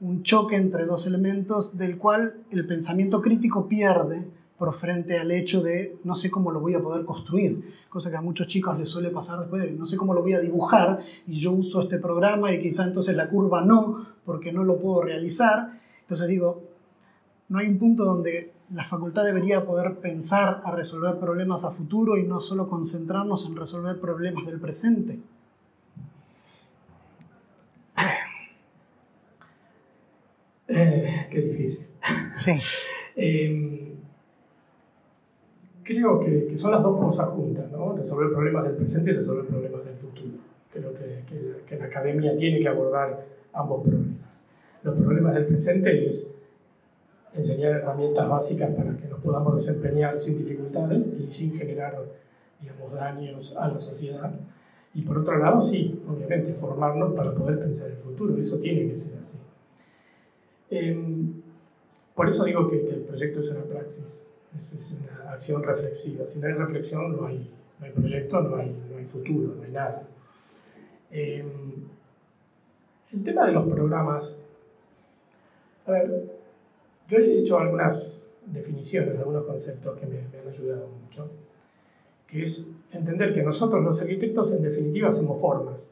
un 0.00 0.22
choque 0.22 0.56
entre 0.56 0.86
dos 0.86 1.06
elementos 1.06 1.76
del 1.76 1.98
cual 1.98 2.34
el 2.50 2.66
pensamiento 2.66 3.20
crítico 3.20 3.68
pierde 3.68 4.28
por 4.58 4.74
frente 4.74 5.18
al 5.18 5.30
hecho 5.30 5.62
de 5.62 5.98
no 6.02 6.14
sé 6.16 6.30
cómo 6.30 6.50
lo 6.50 6.60
voy 6.60 6.74
a 6.74 6.82
poder 6.82 7.04
construir, 7.04 7.62
cosa 7.88 8.10
que 8.10 8.16
a 8.16 8.20
muchos 8.20 8.48
chicos 8.48 8.76
les 8.76 8.88
suele 8.88 9.10
pasar 9.10 9.38
después 9.38 9.62
de 9.62 9.72
no 9.72 9.86
sé 9.86 9.96
cómo 9.96 10.12
lo 10.12 10.22
voy 10.22 10.32
a 10.32 10.40
dibujar 10.40 11.00
y 11.26 11.36
yo 11.36 11.52
uso 11.52 11.82
este 11.82 11.98
programa 11.98 12.52
y 12.52 12.60
quizá 12.60 12.84
entonces 12.84 13.14
la 13.14 13.30
curva 13.30 13.62
no, 13.62 14.04
porque 14.24 14.52
no 14.52 14.64
lo 14.64 14.78
puedo 14.78 15.02
realizar. 15.02 15.80
Entonces 16.00 16.26
digo, 16.26 16.64
no 17.48 17.58
hay 17.58 17.68
un 17.68 17.78
punto 17.78 18.04
donde 18.04 18.52
la 18.74 18.84
facultad 18.84 19.24
debería 19.24 19.64
poder 19.64 19.98
pensar 20.00 20.60
a 20.64 20.72
resolver 20.72 21.18
problemas 21.18 21.64
a 21.64 21.70
futuro 21.70 22.16
y 22.16 22.24
no 22.24 22.40
solo 22.40 22.68
concentrarnos 22.68 23.48
en 23.48 23.56
resolver 23.56 24.00
problemas 24.00 24.44
del 24.44 24.60
presente. 24.60 25.20
Eh, 30.66 31.28
qué 31.30 31.40
difícil. 31.40 31.86
Sí. 32.34 32.52
eh, 33.16 33.97
creo 35.88 36.20
que, 36.20 36.46
que, 36.48 36.58
son 36.58 36.72
las 36.72 36.82
dos 36.82 37.00
cosas 37.00 37.30
juntas, 37.30 37.72
¿no? 37.72 37.96
resolver 37.96 38.30
problemas 38.30 38.64
del 38.64 38.76
presente 38.76 39.10
y 39.10 39.14
resolver 39.14 39.46
problemas 39.46 39.84
del 39.86 39.94
futuro. 39.94 40.34
Creo 40.70 40.92
que, 40.92 41.24
que, 41.26 41.64
que, 41.66 41.78
la 41.78 41.86
academia 41.86 42.36
tiene 42.36 42.60
que 42.60 42.68
abordar 42.68 43.24
ambos 43.54 43.82
problemas. 43.82 44.28
Los 44.82 44.94
problemas 44.96 45.34
del 45.34 45.46
presente 45.46 46.06
es 46.06 46.30
enseñar 47.32 47.72
herramientas 47.72 48.28
básicas 48.28 48.70
para 48.74 48.94
que 48.98 49.08
nos 49.08 49.20
podamos 49.20 49.54
desempeñar 49.54 50.18
sin 50.18 50.36
dificultades 50.36 51.00
y 51.18 51.26
sin 51.30 51.54
generar 51.54 51.96
digamos, 52.60 52.92
daños 52.92 53.56
a 53.56 53.68
la 53.68 53.80
sociedad. 53.80 54.30
Y 54.92 55.02
por 55.02 55.18
otro 55.18 55.38
lado, 55.38 55.62
sí, 55.62 56.02
obviamente, 56.06 56.52
formarnos 56.52 57.14
para 57.14 57.34
poder 57.34 57.60
pensar 57.60 57.90
el 57.90 57.96
futuro. 57.96 58.36
Eso 58.36 58.58
tiene 58.58 58.90
que 58.90 58.96
ser 58.96 59.14
así. 59.18 59.38
Eh, 60.70 61.32
por 62.14 62.28
eso 62.28 62.44
digo 62.44 62.68
que, 62.68 62.82
que 62.82 62.90
el 62.90 63.02
proyecto 63.02 63.40
es 63.40 63.50
una 63.50 63.62
praxis 63.62 64.27
es 64.58 64.92
una 64.92 65.32
acción 65.32 65.62
reflexiva. 65.62 66.26
Si 66.28 66.38
no 66.38 66.46
hay 66.46 66.54
reflexión, 66.54 67.16
no 67.16 67.26
hay, 67.26 67.50
no 67.78 67.86
hay 67.86 67.92
proyecto, 67.92 68.40
no 68.42 68.56
hay, 68.56 68.76
no 68.90 68.98
hay 68.98 69.04
futuro, 69.04 69.54
no 69.54 69.62
hay 69.62 69.70
nada. 69.70 70.02
Eh, 71.10 71.44
el 73.12 73.24
tema 73.24 73.46
de 73.46 73.52
los 73.52 73.66
programas. 73.66 74.36
A 75.86 75.92
ver, 75.92 76.24
yo 77.08 77.18
he 77.18 77.40
hecho 77.40 77.58
algunas 77.58 78.24
definiciones, 78.44 79.18
algunos 79.18 79.44
conceptos 79.44 79.98
que 79.98 80.06
me, 80.06 80.20
me 80.30 80.38
han 80.40 80.48
ayudado 80.48 80.88
mucho, 80.88 81.30
que 82.26 82.42
es 82.42 82.66
entender 82.92 83.34
que 83.34 83.42
nosotros 83.42 83.82
los 83.82 84.00
arquitectos 84.00 84.52
en 84.52 84.62
definitiva 84.62 85.08
hacemos 85.08 85.40
formas, 85.40 85.90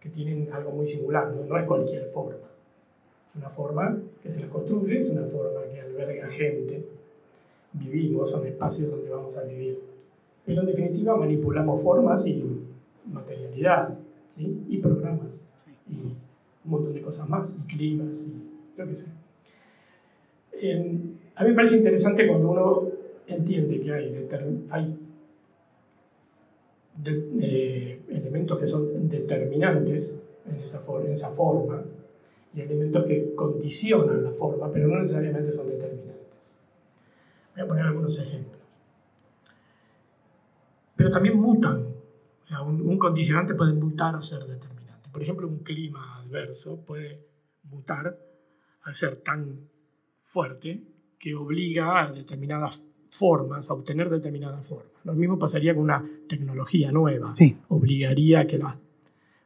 que 0.00 0.10
tienen 0.10 0.52
algo 0.52 0.72
muy 0.72 0.88
singular, 0.88 1.32
no, 1.32 1.44
no 1.44 1.58
es 1.58 1.66
cualquier 1.66 2.06
forma. 2.06 2.36
Es 3.30 3.36
una 3.36 3.48
forma 3.48 3.98
que 4.22 4.30
se 4.30 4.40
la 4.40 4.48
construye, 4.48 5.00
es 5.00 5.08
una 5.08 5.24
forma 5.24 5.62
que 5.72 5.80
alberga 5.80 6.28
gente, 6.28 6.84
vivimos, 7.72 8.30
son 8.30 8.46
espacios 8.46 8.90
donde 8.90 9.10
vamos 9.10 9.36
a 9.36 9.42
vivir. 9.42 9.78
Pero 10.44 10.60
en 10.62 10.66
definitiva 10.66 11.16
manipulamos 11.16 11.82
formas 11.82 12.26
y 12.26 12.44
materialidad, 13.10 13.98
¿sí? 14.36 14.64
y 14.68 14.78
programas, 14.78 15.40
y 15.88 15.94
un 16.64 16.70
montón 16.70 16.94
de 16.94 17.02
cosas 17.02 17.28
más, 17.28 17.56
y 17.56 17.72
climas, 17.72 18.14
y 18.16 18.78
yo 18.78 18.86
qué 18.86 18.94
sé. 18.94 19.10
Eh, 20.52 21.00
a 21.34 21.44
mí 21.44 21.50
me 21.50 21.56
parece 21.56 21.76
interesante 21.76 22.26
cuando 22.26 22.50
uno 22.50 22.88
entiende 23.26 23.80
que 23.80 23.92
hay, 23.92 24.28
hay 24.70 24.96
de, 27.02 27.28
eh, 27.40 28.00
elementos 28.08 28.58
que 28.58 28.66
son 28.66 29.08
determinantes 29.08 30.10
en 30.46 30.56
esa, 30.56 30.82
en 31.04 31.12
esa 31.12 31.30
forma 31.30 31.82
y 32.54 32.60
elementos 32.60 33.06
que 33.06 33.34
condicionan 33.34 34.24
la 34.24 34.32
forma, 34.32 34.70
pero 34.70 34.88
no 34.88 35.00
necesariamente 35.00 35.52
son 35.52 35.68
determinantes. 35.68 36.11
Voy 37.62 37.66
a 37.66 37.68
poner 37.68 37.86
algunos 37.86 38.18
ejemplos. 38.18 38.60
Pero 40.96 41.10
también 41.10 41.38
mutan. 41.38 41.76
O 41.76 42.44
sea, 42.44 42.62
un, 42.62 42.80
un, 42.80 42.98
condicionante 42.98 43.54
puede 43.54 43.72
mutar 43.72 44.16
a 44.16 44.22
ser 44.22 44.40
determinante. 44.40 45.08
Por 45.10 45.22
ejemplo, 45.22 45.46
un 45.46 45.58
clima 45.60 46.18
adverso 46.18 46.84
puede 46.84 47.24
mutar 47.64 48.18
al 48.82 48.94
ser 48.94 49.22
tan 49.22 49.68
fuerte 50.24 50.82
que 51.18 51.34
obliga 51.34 52.02
a 52.02 52.12
determinadas 52.12 52.92
formas, 53.10 53.70
a 53.70 53.74
obtener 53.74 54.10
determinadas 54.10 54.68
formas. 54.68 54.92
Lo 55.04 55.14
mismo 55.14 55.38
pasaría 55.38 55.74
con 55.74 55.84
una 55.84 56.02
tecnología 56.28 56.90
nueva. 56.90 57.34
Sí. 57.36 57.56
Obligaría 57.68 58.40
a 58.40 58.46
que 58.46 58.58
las 58.58 58.76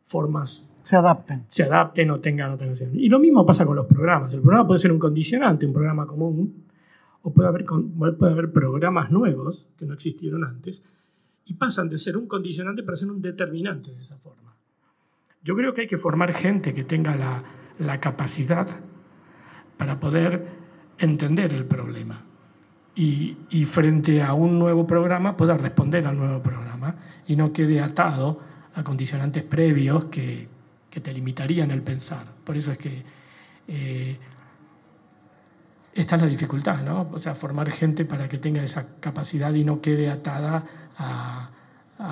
formas 0.02 0.70
se 0.86 0.94
adapten. 0.94 1.44
Se 1.48 1.64
adapten 1.64 2.10
o 2.12 2.20
tengan 2.20 2.52
otra 2.52 2.68
Y 2.94 3.08
lo 3.08 3.18
mismo 3.18 3.44
pasa 3.44 3.66
con 3.66 3.74
los 3.74 3.86
programas. 3.86 4.32
El 4.32 4.40
programa 4.40 4.68
puede 4.68 4.78
ser 4.78 4.92
un 4.92 5.00
condicionante, 5.00 5.66
un 5.66 5.72
programa 5.72 6.06
común, 6.06 6.65
o 7.26 7.32
puede 7.32 7.48
haber, 7.48 8.52
programas 8.52 9.10
nuevos 9.10 9.70
que 9.76 9.84
no 9.84 9.94
existieron 9.94 10.44
antes 10.44 10.84
y 11.44 11.54
pasan 11.54 11.88
de 11.88 11.98
ser 11.98 12.16
un 12.16 12.28
condicionante 12.28 12.84
para 12.84 12.94
ser 12.94 13.10
un 13.10 13.20
determinante 13.20 13.92
de 13.92 14.00
esa 14.00 14.16
forma. 14.16 14.54
Yo 15.42 15.56
creo 15.56 15.74
que 15.74 15.80
hay 15.80 15.86
que 15.88 15.98
formar 15.98 16.32
gente 16.32 16.72
que 16.72 16.84
tenga 16.84 17.42
la, 17.80 18.00
capacidad 18.00 18.68
para 19.76 19.98
poder 19.98 20.46
entender 20.98 21.52
el 21.52 21.64
problema 21.64 22.24
y, 22.94 23.64
frente 23.64 24.22
a 24.22 24.32
un 24.32 24.56
nuevo 24.56 24.86
programa 24.86 25.36
poder 25.36 25.60
responder 25.60 26.06
al 26.06 26.16
nuevo 26.16 26.40
programa 26.40 26.94
y 27.26 27.34
no 27.34 27.52
quede 27.52 27.80
atado 27.80 28.38
a 28.72 28.84
condicionantes 28.84 29.42
previos 29.42 30.04
que, 30.04 30.46
que 30.88 31.00
te 31.00 31.12
limitarían 31.12 31.72
el 31.72 31.82
pensar. 31.82 32.24
Por 32.44 32.56
eso 32.56 32.70
es 32.70 32.78
que 32.78 33.02
eh, 33.66 34.16
esta 35.96 36.16
es 36.16 36.22
la 36.22 36.28
dificultad, 36.28 36.82
¿no? 36.82 37.08
O 37.12 37.18
sea, 37.18 37.34
formar 37.34 37.70
gente 37.70 38.04
para 38.04 38.28
que 38.28 38.38
tenga 38.38 38.62
esa 38.62 38.86
capacidad 39.00 39.52
y 39.54 39.64
no 39.64 39.80
quede 39.80 40.10
atada 40.10 40.62
a, 40.98 41.50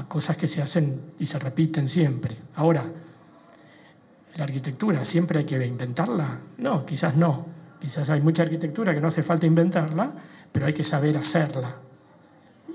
cosas 0.08 0.38
que 0.38 0.46
se 0.46 0.62
hacen 0.62 1.12
y 1.18 1.26
se 1.26 1.38
repiten 1.38 1.86
siempre. 1.86 2.38
Ahora, 2.54 2.90
¿la 4.36 4.44
arquitectura 4.44 5.04
siempre 5.04 5.40
hay 5.40 5.44
que 5.44 5.64
inventarla? 5.66 6.38
No, 6.58 6.86
quizás 6.86 7.16
no. 7.16 7.46
Quizás 7.80 8.08
hay 8.08 8.22
mucha 8.22 8.44
arquitectura 8.44 8.94
que 8.94 9.00
no 9.00 9.08
hace 9.08 9.22
falta 9.22 9.44
inventarla, 9.44 10.10
pero 10.50 10.64
hay 10.64 10.72
que 10.72 10.82
saber 10.82 11.18
hacerla. 11.18 11.74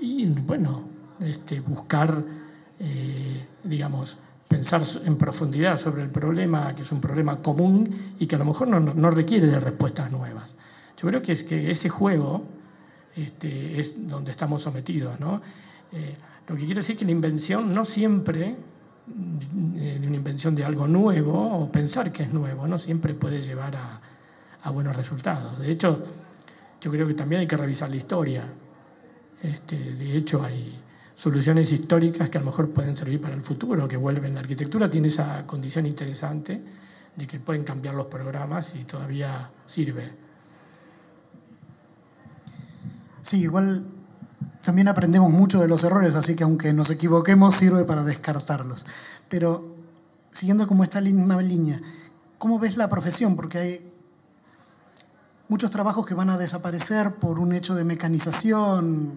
Y 0.00 0.26
bueno, 0.26 0.88
este, 1.20 1.60
buscar 1.60 2.22
eh, 2.82 3.46
digamos, 3.62 4.18
pensar 4.48 4.80
en 5.04 5.18
profundidad 5.18 5.76
sobre 5.76 6.02
el 6.02 6.08
problema, 6.08 6.74
que 6.74 6.80
es 6.80 6.90
un 6.92 7.00
problema 7.00 7.42
común 7.42 7.86
y 8.18 8.26
que 8.26 8.36
a 8.36 8.38
lo 8.38 8.46
mejor 8.46 8.68
no, 8.68 9.10
requiere 9.10 9.46
de 9.46 9.60
respuestas 9.60 10.10
nuevas. 10.10 10.54
Yo 11.00 11.08
creo 11.08 11.22
que 11.22 11.32
es 11.32 11.44
que 11.44 11.70
ese 11.70 11.88
juego 11.88 12.44
este, 13.16 13.80
es 13.80 14.06
donde 14.06 14.30
estamos 14.30 14.60
sometidos. 14.60 15.18
¿no? 15.18 15.40
Eh, 15.92 16.14
lo 16.46 16.56
que 16.56 16.66
quiero 16.66 16.80
decir 16.80 16.94
es 16.94 16.98
que 16.98 17.06
la 17.06 17.12
invención 17.12 17.72
no 17.72 17.86
siempre, 17.86 18.54
eh, 19.76 20.00
una 20.06 20.16
invención 20.16 20.54
de 20.54 20.62
algo 20.62 20.86
nuevo 20.86 21.58
o 21.58 21.72
pensar 21.72 22.12
que 22.12 22.24
es 22.24 22.34
nuevo, 22.34 22.66
no 22.66 22.76
siempre 22.76 23.14
puede 23.14 23.40
llevar 23.40 23.76
a, 23.76 24.70
buenos 24.72 24.94
resultados. 24.94 25.58
De 25.58 25.70
hecho, 25.72 26.04
yo 26.82 26.90
creo 26.90 27.06
que 27.06 27.14
también 27.14 27.40
hay 27.40 27.46
que 27.46 27.56
revisar 27.56 27.88
la 27.88 27.96
historia. 27.96 28.44
Este, 29.42 29.76
de 29.76 30.16
hecho, 30.18 30.44
hay 30.44 30.78
soluciones 31.14 31.72
históricas 31.72 32.28
que 32.28 32.36
a 32.36 32.42
lo 32.42 32.48
mejor 32.48 32.70
pueden 32.70 32.94
servir 32.94 33.22
para 33.22 33.34
el 33.34 33.40
futuro, 33.40 33.88
que 33.88 33.96
vuelven. 33.96 34.34
La 34.34 34.40
arquitectura 34.40 34.90
tiene 34.90 35.08
esa 35.08 35.46
condición 35.46 35.86
interesante 35.86 36.60
de 37.16 37.26
que 37.26 37.40
pueden 37.40 37.64
cambiar 37.64 37.94
los 37.94 38.06
programas 38.06 38.76
y 38.76 38.84
todavía 38.84 39.50
sirve. 39.66 40.29
Sí, 43.22 43.42
igual 43.42 43.86
también 44.62 44.88
aprendemos 44.88 45.30
mucho 45.30 45.60
de 45.60 45.68
los 45.68 45.84
errores, 45.84 46.14
así 46.14 46.36
que 46.36 46.44
aunque 46.44 46.72
nos 46.72 46.90
equivoquemos, 46.90 47.54
sirve 47.54 47.84
para 47.84 48.04
descartarlos. 48.04 48.86
Pero 49.28 49.76
siguiendo 50.30 50.66
como 50.66 50.84
esta 50.84 51.00
misma 51.00 51.40
línea, 51.42 51.80
¿cómo 52.38 52.58
ves 52.58 52.76
la 52.76 52.88
profesión? 52.88 53.36
Porque 53.36 53.58
hay 53.58 53.92
muchos 55.48 55.70
trabajos 55.70 56.06
que 56.06 56.14
van 56.14 56.30
a 56.30 56.38
desaparecer 56.38 57.14
por 57.16 57.38
un 57.38 57.52
hecho 57.52 57.74
de 57.74 57.84
mecanización, 57.84 59.12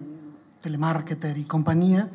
telemarketer 0.60 1.38
y 1.38 1.44
compañía. 1.44 2.08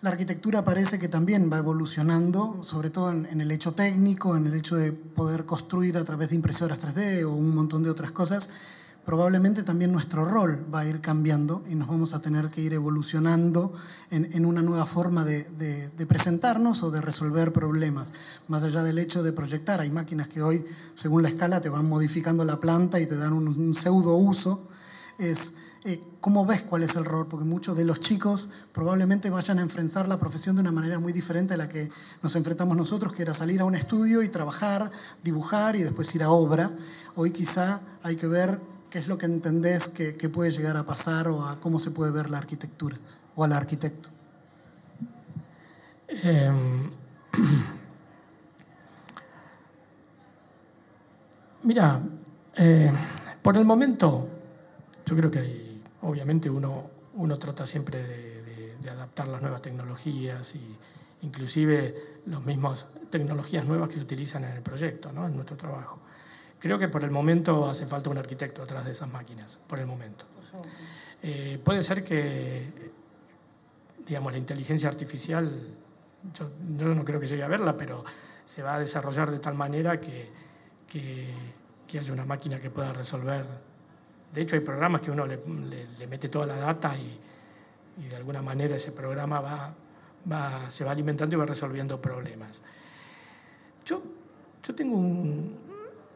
La 0.00 0.10
arquitectura 0.10 0.64
parece 0.64 0.98
que 0.98 1.08
también 1.08 1.50
va 1.52 1.58
evolucionando, 1.58 2.64
sobre 2.64 2.90
todo 2.90 3.12
en, 3.12 3.40
el 3.40 3.50
hecho 3.52 3.72
técnico, 3.72 4.36
en 4.36 4.46
el 4.46 4.54
hecho 4.54 4.74
de 4.74 4.92
poder 4.92 5.46
construir 5.46 5.96
a 5.96 6.04
través 6.04 6.30
de 6.30 6.36
impresoras 6.36 6.80
3D 6.80 7.24
o 7.24 7.30
un 7.30 7.54
montón 7.54 7.84
de 7.84 7.90
otras 7.90 8.10
cosas 8.10 8.50
probablemente 9.04 9.62
también 9.62 9.92
nuestro 9.92 10.24
rol 10.24 10.64
va 10.72 10.80
a 10.80 10.86
ir 10.86 11.00
cambiando 11.00 11.64
y 11.68 11.74
nos 11.74 11.88
vamos 11.88 12.14
a 12.14 12.20
tener 12.20 12.50
que 12.50 12.60
ir 12.60 12.72
evolucionando 12.72 13.72
en, 14.10 14.46
una 14.46 14.62
nueva 14.62 14.86
forma 14.86 15.24
de, 15.24 15.90
presentarnos 16.08 16.82
o 16.82 16.90
de 16.90 17.00
resolver 17.00 17.52
problemas. 17.52 18.12
Más 18.48 18.62
allá 18.62 18.82
del 18.82 18.98
hecho 18.98 19.22
de 19.22 19.32
proyectar, 19.32 19.80
hay 19.80 19.90
máquinas 19.90 20.28
que 20.28 20.42
hoy, 20.42 20.64
según 20.94 21.22
la 21.22 21.30
escala, 21.30 21.60
te 21.60 21.68
van 21.68 21.88
modificando 21.88 22.44
la 22.44 22.60
planta 22.60 23.00
y 23.00 23.06
te 23.06 23.16
dan 23.16 23.32
un, 23.32 23.74
pseudo 23.74 24.16
uso. 24.16 24.66
Es 25.18 25.56
eh, 25.84 26.00
cómo 26.20 26.46
ves 26.46 26.62
cuál 26.62 26.84
es 26.84 26.94
el 26.94 27.04
rol, 27.04 27.26
porque 27.26 27.44
muchos 27.44 27.76
de 27.76 27.84
los 27.84 27.98
chicos 27.98 28.50
probablemente 28.72 29.30
vayan 29.30 29.58
a 29.58 29.62
enfrentar 29.62 30.06
la 30.06 30.20
profesión 30.20 30.54
de 30.54 30.60
una 30.60 30.70
manera 30.70 31.00
muy 31.00 31.12
diferente 31.12 31.54
a 31.54 31.56
la 31.56 31.68
que 31.68 31.90
nos 32.22 32.36
enfrentamos 32.36 32.76
nosotros, 32.76 33.12
que 33.12 33.22
era 33.22 33.34
salir 33.34 33.60
a 33.60 33.64
un 33.64 33.74
estudio 33.74 34.22
y 34.22 34.28
trabajar, 34.28 34.90
dibujar 35.24 35.74
y 35.74 35.82
después 35.82 36.14
ir 36.14 36.22
a 36.22 36.30
obra. 36.30 36.70
Hoy 37.16 37.32
quizá 37.32 37.80
hay 38.02 38.16
que 38.16 38.28
ver 38.28 38.60
¿Qué 38.92 38.98
es 38.98 39.08
lo 39.08 39.16
que 39.16 39.24
entendés 39.24 39.88
que, 39.88 40.28
puede 40.28 40.50
llegar 40.50 40.76
a 40.76 40.84
pasar 40.84 41.26
o 41.26 41.46
a 41.46 41.58
cómo 41.58 41.80
se 41.80 41.92
puede 41.92 42.12
ver 42.12 42.28
la 42.28 42.36
arquitectura 42.36 42.94
o 43.34 43.42
al 43.42 43.54
arquitecto? 43.54 44.10
Em, 46.08 46.90
mira, 51.62 52.02
eh, 52.54 52.92
por 53.40 53.56
el 53.56 53.64
momento, 53.64 54.28
yo 55.06 55.16
creo 55.16 55.30
que 55.30 55.80
obviamente 56.02 56.50
uno, 56.50 56.90
uno 57.14 57.38
trata 57.38 57.64
siempre 57.64 58.02
de, 58.02 58.90
adaptar 58.90 59.28
las 59.28 59.40
nuevas 59.40 59.62
tecnologías 59.62 60.54
y 60.54 60.76
inclusive 61.22 62.16
las 62.26 62.44
mismas 62.44 62.88
tecnologías 63.08 63.64
nuevas 63.64 63.88
que 63.88 63.94
se 63.94 64.02
utilizan 64.02 64.44
en 64.44 64.52
el 64.52 64.62
proyecto, 64.62 65.12
¿no? 65.12 65.26
en 65.26 65.34
nuestro 65.34 65.56
trabajo. 65.56 65.98
Creo 66.62 66.78
que 66.78 66.86
por 66.86 67.02
el 67.02 67.10
momento 67.10 67.68
hace 67.68 67.86
falta 67.86 68.08
un 68.08 68.18
arquitecto 68.18 68.62
atrás 68.62 68.84
de 68.84 68.92
esas 68.92 69.10
máquinas, 69.10 69.58
por 69.66 69.80
el 69.80 69.86
momento. 69.86 70.26
Eh, 71.20 71.60
puede 71.62 71.82
ser 71.82 72.04
que, 72.04 72.92
digamos, 74.06 74.30
la 74.30 74.38
inteligencia 74.38 74.88
artificial, 74.88 75.50
yo, 76.32 76.48
no 76.94 77.04
creo 77.04 77.18
que 77.18 77.26
llegue 77.26 77.42
a 77.42 77.48
verla, 77.48 77.76
pero 77.76 78.04
se 78.46 78.62
va 78.62 78.76
a 78.76 78.78
desarrollar 78.78 79.32
de 79.32 79.40
tal 79.40 79.54
manera 79.54 80.00
que, 80.00 80.30
que, 80.88 81.98
haya 81.98 82.12
una 82.12 82.24
máquina 82.24 82.60
que 82.60 82.70
pueda 82.70 82.92
resolver. 82.92 83.44
De 84.32 84.40
hecho, 84.40 84.54
hay 84.54 84.62
programas 84.62 85.00
que 85.00 85.10
uno 85.10 85.26
le, 85.26 85.40
mete 86.06 86.28
toda 86.28 86.46
la 86.46 86.54
data 86.54 86.96
y, 86.96 88.04
y, 88.04 88.08
de 88.08 88.14
alguna 88.14 88.40
manera 88.40 88.76
ese 88.76 88.92
programa 88.92 89.40
va, 89.40 89.74
va, 90.30 90.70
se 90.70 90.84
va 90.84 90.92
alimentando 90.92 91.34
y 91.34 91.40
va 91.40 91.44
resolviendo 91.44 92.00
problemas. 92.00 92.62
Yo, 93.84 94.00
yo 94.62 94.74
tengo 94.76 94.96
un, 94.96 95.61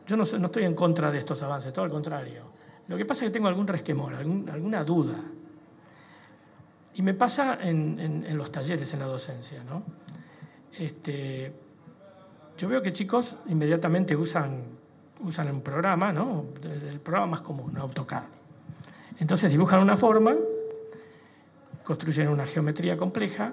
yo 0.06 0.16
no, 0.16 0.22
estoy 0.22 0.64
en 0.64 0.74
contra 0.74 1.10
de 1.10 1.18
estos 1.18 1.42
avances, 1.42 1.72
todo 1.72 1.84
al 1.84 1.90
contrario. 1.90 2.42
Lo 2.88 2.96
que 2.96 3.04
pasa 3.04 3.24
es 3.24 3.30
que 3.30 3.34
tengo 3.34 3.48
algún 3.48 3.66
resquemor, 3.66 4.14
alguna 4.14 4.84
duda. 4.84 5.16
Y 6.94 7.02
me 7.02 7.14
pasa 7.14 7.58
en, 7.60 8.24
los 8.36 8.50
talleres, 8.52 8.92
en 8.94 9.00
la 9.00 9.06
docencia. 9.06 9.62
¿no? 9.64 9.82
Este, 10.78 11.52
yo 12.56 12.68
veo 12.68 12.80
que 12.80 12.92
chicos 12.92 13.38
inmediatamente 13.48 14.14
usan, 14.14 14.62
usan 15.20 15.50
un 15.50 15.60
programa, 15.60 16.12
¿no? 16.12 16.46
el 16.62 17.00
programa 17.00 17.26
más 17.26 17.42
común, 17.42 17.76
AutoCAD. 17.76 18.24
Entonces 19.18 19.50
dibujan 19.50 19.80
una 19.80 19.96
forma, 19.96 20.36
construyen 21.84 22.28
una 22.28 22.46
geometría 22.46 22.96
compleja 22.96 23.52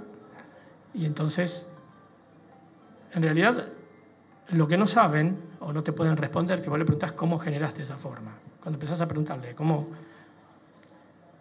y 0.93 1.05
entonces, 1.05 1.67
en 3.13 3.23
realidad, 3.23 3.67
lo 4.49 4.67
que 4.67 4.77
no 4.77 4.85
saben 4.85 5.37
o 5.65 5.73
no 5.73 5.83
te 5.83 5.93
pueden 5.93 6.17
responder, 6.17 6.61
que 6.61 6.69
vos 6.69 6.77
le 6.77 6.85
preguntás 6.85 7.13
cómo 7.13 7.39
generaste 7.39 7.83
esa 7.83 7.97
forma. 7.97 8.35
Cuando 8.61 8.75
empezás 8.75 8.99
a 9.01 9.07
preguntarle 9.07 9.55
cómo, 9.55 9.87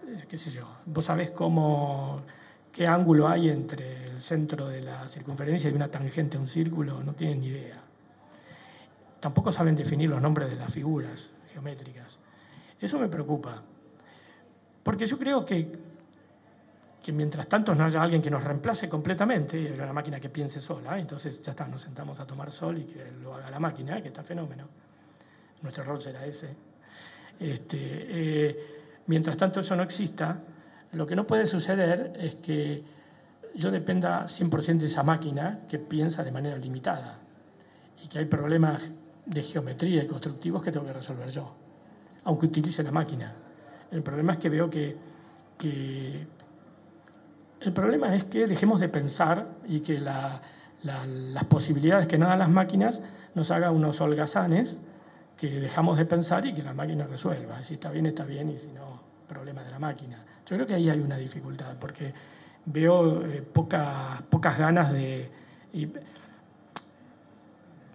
eh, 0.07 0.25
qué 0.29 0.39
sé 0.39 0.51
yo, 0.51 0.63
vos 0.87 1.05
sabés 1.05 1.33
cómo, 1.33 2.23
qué 2.71 2.87
ángulo 2.87 3.29
hay 3.29 3.51
entre 3.51 4.05
el 4.05 4.19
centro 4.19 4.69
de 4.69 4.83
la 4.83 5.09
circunferencia 5.09 5.71
y 5.71 5.75
una 5.75 5.89
tangente 5.89 6.37
a 6.37 6.41
un 6.41 6.47
círculo, 6.47 7.03
no 7.03 7.15
tienen 7.15 7.41
ni 7.41 7.47
idea. 7.49 7.77
Tampoco 9.21 9.53
saben 9.53 9.75
definir 9.75 10.11
los 10.11 10.21
nombres 10.21 10.51
de 10.51 10.57
las 10.57 10.73
figuras 10.73 11.31
geométricas. 11.53 12.19
Eso 12.81 12.99
me 12.99 13.09
preocupa, 13.09 13.63
porque 14.83 15.07
yo 15.07 15.19
creo 15.19 15.45
que 15.45 15.92
que 17.03 17.13
mientras 17.13 17.49
tanto 17.49 17.75
no 17.75 17.85
haya 17.85 18.01
alguien 18.01 18.23
que 18.23 18.31
nos 18.31 18.45
reemplace 18.45 18.89
completamente, 18.89 19.61
y 19.61 19.67
haya 19.67 19.83
una 19.83 19.93
máquina 19.93 20.21
que 20.21 20.29
piense 20.29 20.61
sola, 20.61 20.99
entonces 20.99 21.43
ya 21.43 21.51
está, 21.51 21.67
nos 21.67 21.83
sentamos 21.83 22.21
a 22.21 22.27
tomar 22.27 22.51
sol 22.51 22.79
y 22.79 22.85
que 22.85 23.11
lo 23.23 23.35
haga 23.35 23.51
la 23.51 23.59
máquina, 23.59 24.01
que 24.01 24.09
está 24.09 24.23
fenómeno. 24.23 24.69
Nuestro 25.63 25.83
rol 25.83 26.01
será 26.01 26.25
ese. 26.25 26.55
Este, 27.41 27.79
eh, 27.81 28.67
mientras 29.07 29.37
tanto 29.37 29.61
eso 29.61 29.75
no 29.75 29.83
exista, 29.83 30.39
lo 30.93 31.05
que 31.05 31.17
no 31.17 31.27
puede 31.27 31.45
suceder 31.45 32.13
es 32.17 32.37
que 32.37 32.85
yo 33.57 33.71
dependa 33.71 34.27
100% 34.27 34.79
de 34.79 34.87
esa 34.87 35.03
máquina 35.03 35.61
que 35.69 35.79
piensa 35.79 36.23
de 36.23 36.31
manera 36.31 36.57
limitada 36.57 37.19
y 38.03 38.09
que 38.09 38.21
hay 38.21 38.27
problemas 38.27 38.91
de 39.27 39.43
geometría 39.43 40.05
y 40.05 40.07
constructivos 40.07 40.63
que 40.63 40.71
tengo 40.71 40.87
que 40.87 40.93
resolver 40.93 41.29
yo, 41.31 41.55
aunque 42.25 42.47
utilice 42.47 42.83
la 42.83 42.93
máquina. 42.93 43.35
El 43.91 44.03
problema 44.03 44.33
es 44.33 44.39
que 44.39 44.49
veo 44.49 44.71
que, 44.71 44.97
que 45.59 46.27
el 47.65 47.73
problema 47.73 48.15
es 48.15 48.25
que 48.25 48.47
dejemos 48.47 48.81
de 48.81 48.89
pensar 48.89 49.47
y 49.69 49.81
que 49.81 49.99
las 49.99 51.45
posibilidades 51.49 52.07
que 52.07 52.19
nos 52.19 52.29
dan 52.29 52.39
las 52.39 52.51
máquinas 52.51 53.03
nos 53.35 53.51
haga 53.51 53.71
unos 53.71 54.01
holgazanes 54.01 54.79
que 55.37 55.49
dejamos 55.49 55.97
de 55.99 56.05
pensar 56.05 56.47
y 56.47 56.53
que 56.53 56.63
la 56.63 56.73
máquina 56.73 57.07
resuelva. 57.07 57.63
Si 57.63 57.75
está 57.75 57.91
bien, 57.91 58.07
está 58.07 58.25
bien, 58.25 58.51
y 58.51 58.59
si 58.59 58.69
no, 58.69 59.01
problema 59.27 59.63
de 59.63 59.71
la 59.71 59.79
máquina. 59.79 60.25
Yo 60.47 60.57
creo 60.57 60.67
que 60.67 60.75
ahí 60.75 60.91
hay 60.91 61.01
una 61.01 61.17
dificultad, 61.17 61.77
porque 61.79 62.13
veo 62.67 63.25
eh, 63.27 63.43
pocas 63.43 64.59
ganas 64.59 64.93
de... 64.93 65.31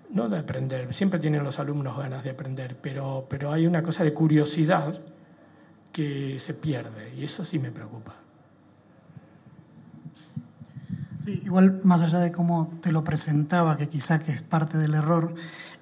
no 0.09 0.29
de 0.29 0.39
aprender, 0.39 0.91
siempre 0.93 1.19
tienen 1.19 1.43
los 1.43 1.59
alumnos 1.59 1.97
ganas 1.97 2.23
de 2.23 2.31
aprender, 2.31 2.77
pero, 2.81 3.25
pero 3.29 3.51
hay 3.51 3.67
una 3.67 3.83
cosa 3.83 4.03
de 4.03 4.13
curiosidad 4.13 4.93
que 5.91 6.39
se 6.39 6.53
pierde, 6.53 7.13
y 7.15 7.23
eso 7.23 7.43
sí 7.45 7.59
me 7.59 7.71
preocupa 7.71 8.26
igual 11.27 11.79
más 11.83 12.01
allá 12.01 12.19
de 12.19 12.31
cómo 12.31 12.71
te 12.81 12.91
lo 12.91 13.03
presentaba, 13.03 13.77
que 13.77 13.87
quizá 13.87 14.19
que 14.19 14.31
es 14.31 14.41
parte 14.41 14.77
del 14.77 14.93
error, 14.93 15.33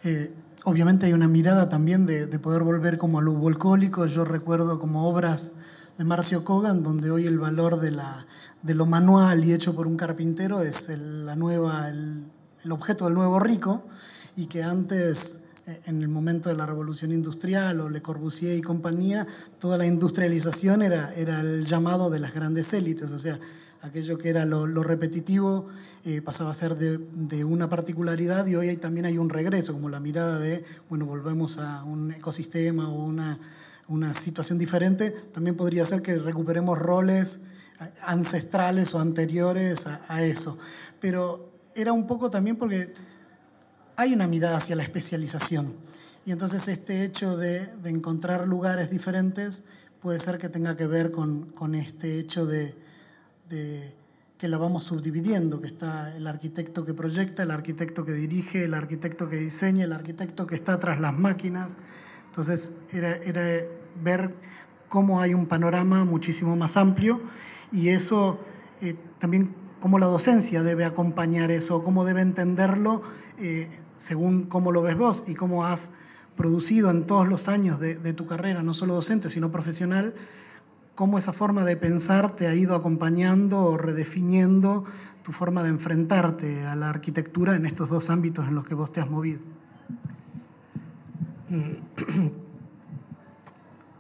eh, 0.04 0.34
obviamente 0.64 1.06
hay 1.06 1.14
una 1.14 1.28
mirada 1.28 1.70
también 1.70 2.06
de, 2.06 2.28
poder 2.40 2.64
volver 2.64 2.98
como 2.98 3.20
a 3.20 3.22
lo 3.22 3.34
volcólico. 3.34 4.06
Yo 4.06 4.26
recuerdo 4.26 4.80
como 4.80 5.08
obras 5.08 5.52
de 5.98 6.04
Marcio 6.04 6.44
Kogan, 6.44 6.84
donde 6.84 7.12
hoy 7.12 7.28
el 7.28 7.40
valor 7.40 7.80
de, 7.80 7.92
la, 7.92 8.26
de 8.64 8.76
lo 8.76 8.86
manual 8.86 9.46
y 9.46 9.54
hecho 9.54 9.76
por 9.76 9.88
un 9.88 9.96
carpintero 9.96 10.62
es 10.62 10.90
el, 10.90 11.26
la 11.26 11.36
nueva, 11.36 11.90
el, 11.90 12.26
objeto 12.72 13.06
del 13.06 13.14
nuevo 13.14 13.40
rico, 13.40 13.84
y 14.36 14.48
que 14.48 14.64
antes 14.64 15.44
eh, 15.68 15.82
en 15.86 16.02
el 16.02 16.10
momento 16.10 16.50
de 16.50 16.56
la 16.56 16.66
revolución 16.66 17.12
industrial 17.12 17.80
o 17.80 17.90
Le 17.90 18.02
Corbusier 18.02 18.58
y 18.58 18.62
compañía, 18.62 19.28
toda 19.60 19.78
la 19.78 19.86
industrialización 19.86 20.82
era, 20.82 21.14
era 21.14 21.42
el 21.42 21.66
llamado 21.66 22.10
de 22.10 22.20
las 22.20 22.34
grandes 22.34 22.74
élites, 22.74 23.12
o 23.12 23.20
sea, 23.20 23.40
aquello 23.86 24.18
que 24.18 24.30
era 24.30 24.46
lo, 24.46 24.66
repetitivo 24.84 25.68
eh, 26.04 26.22
pasaba 26.22 26.52
a 26.52 26.54
ser 26.54 26.76
de, 26.76 27.44
una 27.44 27.70
particularidad 27.70 28.46
y 28.48 28.56
hoy 28.56 28.76
también 28.78 29.06
hay 29.06 29.18
un 29.18 29.30
regreso, 29.30 29.74
como 29.74 29.90
la 29.90 30.00
mirada 30.00 30.40
de, 30.40 30.64
bueno, 30.90 31.06
volvemos 31.06 31.58
a 31.58 31.84
un 31.84 32.12
ecosistema 32.12 32.90
o 32.90 33.06
una, 33.06 33.40
una 33.88 34.14
situación 34.14 34.58
diferente, 34.58 35.12
también 35.34 35.56
podría 35.56 35.86
ser 35.86 36.02
que 36.02 36.18
recuperemos 36.18 36.78
roles 36.78 37.48
ancestrales 38.04 38.94
o 38.96 39.00
anteriores 39.00 39.88
a, 39.88 40.24
eso. 40.24 40.58
Pero 41.00 41.52
era 41.76 41.92
un 41.92 42.08
poco 42.08 42.30
también 42.30 42.56
porque 42.56 42.94
hay 43.96 44.14
una 44.14 44.28
mirada 44.28 44.58
hacia 44.58 44.76
la 44.76 44.84
especialización. 44.84 45.74
Y 46.26 46.32
entonces 46.32 46.68
este 46.68 47.04
hecho 47.04 47.38
de, 47.38 47.68
encontrar 47.86 48.48
lugares 48.48 48.90
diferentes 48.90 49.66
puede 50.02 50.20
ser 50.20 50.38
que 50.38 50.50
tenga 50.50 50.76
que 50.76 50.88
ver 50.88 51.12
con, 51.12 51.50
con 51.52 51.76
este 51.76 52.20
hecho 52.20 52.46
de, 52.46 52.74
de, 53.50 53.94
que 54.38 54.48
la 54.48 54.58
vamos 54.58 54.84
subdividiendo, 54.84 55.62
que 55.62 55.68
está 55.68 56.16
el 56.16 56.28
arquitecto 56.28 56.86
que 56.86 56.94
proyecta, 56.94 57.44
el 57.44 57.52
arquitecto 57.52 58.06
que 58.06 58.14
dirige, 58.14 58.66
el 58.66 58.74
arquitecto 58.74 59.30
que 59.30 59.38
diseña, 59.38 59.86
el 59.86 59.94
arquitecto 59.94 60.46
que 60.46 60.56
está 60.56 60.80
tras 60.80 61.00
las 61.00 61.18
máquinas. 61.18 61.74
Entonces 62.28 62.78
era, 62.92 63.16
era 63.16 63.66
ver 64.04 64.36
cómo 64.90 65.22
hay 65.22 65.34
un 65.34 65.46
panorama 65.46 66.06
muchísimo 66.06 66.56
más 66.56 66.78
amplio 66.78 67.22
y 67.72 67.90
eso 67.90 68.40
eh, 68.82 68.96
también 69.20 69.54
cómo 69.80 70.00
la 70.00 70.08
docencia 70.08 70.64
debe 70.64 70.86
acompañar 70.86 71.52
eso, 71.52 71.84
cómo 71.84 72.06
debe 72.06 72.22
entenderlo 72.22 73.04
eh, 73.40 73.70
según 73.98 74.44
cómo 74.44 74.72
lo 74.72 74.82
ves 74.82 74.98
vos 74.98 75.24
y 75.28 75.36
cómo 75.36 75.66
has 75.66 75.92
producido 76.36 76.92
en 76.92 77.06
todos 77.06 77.28
los 77.28 77.48
años 77.48 77.80
de, 77.80 78.14
tu 78.14 78.26
carrera, 78.26 78.62
no 78.62 78.74
solo 78.74 78.94
docente, 78.96 79.30
sino 79.30 79.52
profesional, 79.52 80.14
cómo 80.96 81.18
esa 81.18 81.34
forma 81.34 81.64
de 81.64 81.76
pensar 81.76 82.32
te 82.36 82.48
ha 82.48 82.56
ido 82.56 82.76
acompañando 82.76 83.62
o 83.62 83.78
redefiniendo 83.78 84.86
tu 85.24 85.32
forma 85.32 85.64
de 85.64 85.70
enfrentarte 85.70 86.66
a 86.66 86.76
la 86.76 86.90
arquitectura 86.90 87.56
en 87.56 87.66
estos 87.66 87.90
dos 87.90 88.10
ámbitos 88.10 88.48
en 88.48 88.56
los 88.56 88.66
que 88.66 88.76
vos 88.76 88.92
te 88.92 89.02
has 89.02 89.10
movido. 89.10 89.42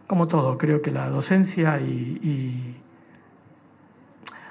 Como 0.07 0.27
todo, 0.27 0.57
creo 0.57 0.81
que 0.81 0.91
la 0.91 1.09
docencia 1.09 1.79
y, 1.79 2.77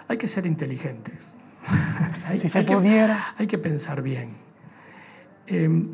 hay 0.06 0.18
que 0.18 0.28
ser 0.28 0.46
inteligentes. 0.46 1.32
si 2.38 2.48
se 2.48 2.62
pudiera. 2.62 3.34
hay 3.38 3.46
que 3.46 3.58
pensar 3.58 4.02
bien. 4.02 4.36
Em, 5.46 5.88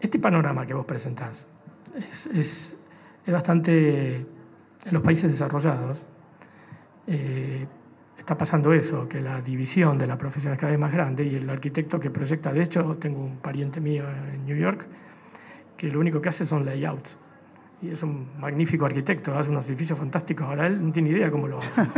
este 0.00 0.18
panorama 0.18 0.66
que 0.66 0.74
vos 0.74 0.86
presentás 0.86 1.46
es, 2.34 2.76
bastante, 3.26 4.24
en 4.88 4.94
los 4.94 5.02
países 5.02 5.30
desarrollados, 5.30 6.04
eh, 7.06 7.66
está 8.18 8.36
pasando 8.36 8.72
eso, 8.72 9.08
que 9.08 9.20
la 9.20 9.40
división 9.40 9.98
de 9.98 10.06
la 10.06 10.18
profesión 10.18 10.52
es 10.52 10.58
cada 10.58 10.72
vez 10.72 10.80
más 10.80 10.92
grande 10.92 11.24
y 11.24 11.36
el 11.36 11.48
arquitecto 11.48 12.00
que 12.00 12.10
proyecta, 12.10 12.52
de 12.52 12.62
hecho, 12.62 12.96
tengo 12.96 13.20
un 13.20 13.36
pariente 13.36 13.80
mío 13.80 14.04
en 14.32 14.44
New 14.44 14.56
York, 14.56 14.86
que 15.76 15.88
lo 15.88 16.00
único 16.00 16.20
que 16.20 16.30
hace 16.30 16.44
son 16.44 16.64
layouts. 16.64 17.18
Y 17.80 17.90
es 17.90 18.02
un 18.02 18.28
magnífico 18.40 18.86
arquitecto, 18.86 19.38
hace 19.38 19.50
unos 19.50 19.68
edificios 19.68 19.96
fantásticos. 19.98 20.46
Ahora 20.46 20.66
él 20.66 20.84
no 20.84 20.92
tiene 20.92 21.10
idea 21.10 21.30
cómo 21.30 21.46
lo 21.46 21.58
hace. 21.58 21.82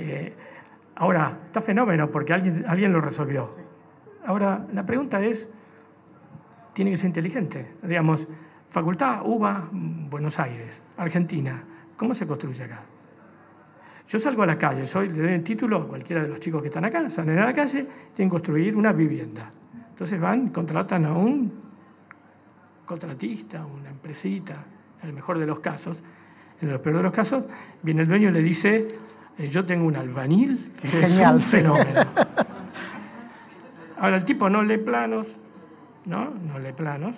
Eh, 0.00 0.32
ahora, 0.94 1.40
está 1.46 1.60
fenómeno 1.60 2.08
porque 2.08 2.32
alguien, 2.32 2.64
alguien 2.68 2.92
lo 2.92 3.00
resolvió. 3.00 3.48
Ahora, 4.24 4.64
la 4.72 4.86
pregunta 4.86 5.20
es, 5.20 5.50
tiene 6.72 6.92
que 6.92 6.98
ser 6.98 7.06
inteligente. 7.06 7.66
Digamos, 7.82 8.28
Facultad 8.70 9.22
UBA, 9.24 9.68
Buenos 9.72 10.38
Aires, 10.38 10.82
Argentina. 10.96 11.62
¿Cómo 11.96 12.14
se 12.14 12.26
construye 12.26 12.64
acá? 12.64 12.82
Yo 14.06 14.18
salgo 14.18 14.42
a 14.42 14.46
la 14.46 14.56
calle, 14.56 14.86
soy, 14.86 15.08
le 15.08 15.22
doy 15.22 15.32
el 15.32 15.44
título 15.44 15.82
a 15.82 15.88
cualquiera 15.88 16.22
de 16.22 16.28
los 16.28 16.40
chicos 16.40 16.62
que 16.62 16.68
están 16.68 16.84
acá, 16.84 17.08
salen 17.10 17.38
a 17.38 17.46
la 17.46 17.52
calle, 17.52 17.86
tienen 18.14 18.28
que 18.28 18.30
construir 18.30 18.76
una 18.76 18.92
vivienda. 18.92 19.50
Entonces 19.90 20.20
van, 20.20 20.48
contratan 20.48 21.04
a 21.04 21.12
un 21.12 21.52
contratista, 22.86 23.64
una 23.66 23.90
empresita, 23.90 24.54
en 25.02 25.08
el 25.08 25.14
mejor 25.14 25.38
de 25.38 25.46
los 25.46 25.60
casos. 25.60 26.02
En 26.60 26.70
el 26.70 26.80
peor 26.80 26.96
de 26.96 27.02
los 27.04 27.12
casos, 27.12 27.44
viene 27.82 28.02
el 28.02 28.08
dueño 28.08 28.30
y 28.30 28.32
le 28.32 28.42
dice, 28.42 28.88
eh, 29.38 29.48
yo 29.48 29.64
tengo 29.64 29.86
un 29.86 29.96
albañil 29.96 30.72
que 30.80 30.88
Genial, 30.88 31.36
es 31.38 31.42
un 31.42 31.42
fenómeno. 31.42 32.00
Ahora, 33.98 34.16
el 34.16 34.24
tipo 34.24 34.48
no 34.48 34.62
lee 34.62 34.78
planos, 34.78 35.28
¿no? 36.04 36.30
No 36.30 36.58
lee 36.58 36.72
planos, 36.72 37.14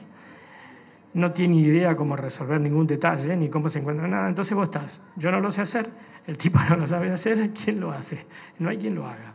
no 1.14 1.32
tiene 1.32 1.56
idea 1.56 1.96
cómo 1.96 2.16
resolver 2.16 2.60
ningún 2.60 2.86
detalle, 2.86 3.36
ni 3.36 3.48
cómo 3.48 3.68
se 3.68 3.80
encuentra 3.80 4.06
nada. 4.06 4.28
Entonces 4.28 4.54
vos 4.54 4.64
estás, 4.64 5.00
yo 5.16 5.30
no 5.30 5.40
lo 5.40 5.50
sé 5.50 5.62
hacer, 5.62 5.90
el 6.26 6.38
tipo 6.38 6.58
no 6.68 6.76
lo 6.76 6.86
sabe 6.86 7.10
hacer, 7.10 7.50
¿quién 7.50 7.80
lo 7.80 7.92
hace? 7.92 8.26
No 8.58 8.70
hay 8.70 8.78
quien 8.78 8.94
lo 8.94 9.06
haga. 9.06 9.34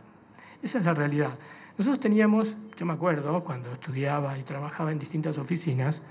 Esa 0.62 0.78
es 0.78 0.84
la 0.84 0.94
realidad. 0.94 1.38
Nosotros 1.76 2.00
teníamos, 2.00 2.56
yo 2.76 2.86
me 2.86 2.94
acuerdo, 2.94 3.44
cuando 3.44 3.72
estudiaba 3.72 4.38
y 4.38 4.42
trabajaba 4.42 4.92
en 4.92 4.98
distintas 4.98 5.36
oficinas, 5.36 6.02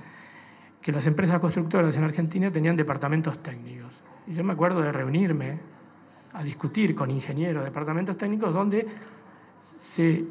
que 0.81 0.91
las 0.91 1.07
empresas 1.07 1.39
constructoras 1.39 1.97
en 1.97 2.03
Argentina 2.03 2.51
tenían 2.51 2.75
departamentos 2.75 3.41
técnicos. 3.41 4.03
Y 4.27 4.33
yo 4.33 4.43
me 4.43 4.53
acuerdo 4.53 4.81
de 4.81 4.91
reunirme 4.91 5.57
a 6.33 6.43
discutir 6.43 6.93
con 6.93 7.09
ingenieros 7.09 7.63
de 7.63 7.69
departamentos 7.69 8.15
técnicos 8.17 8.53
donde 8.53 8.85
se 9.79 10.23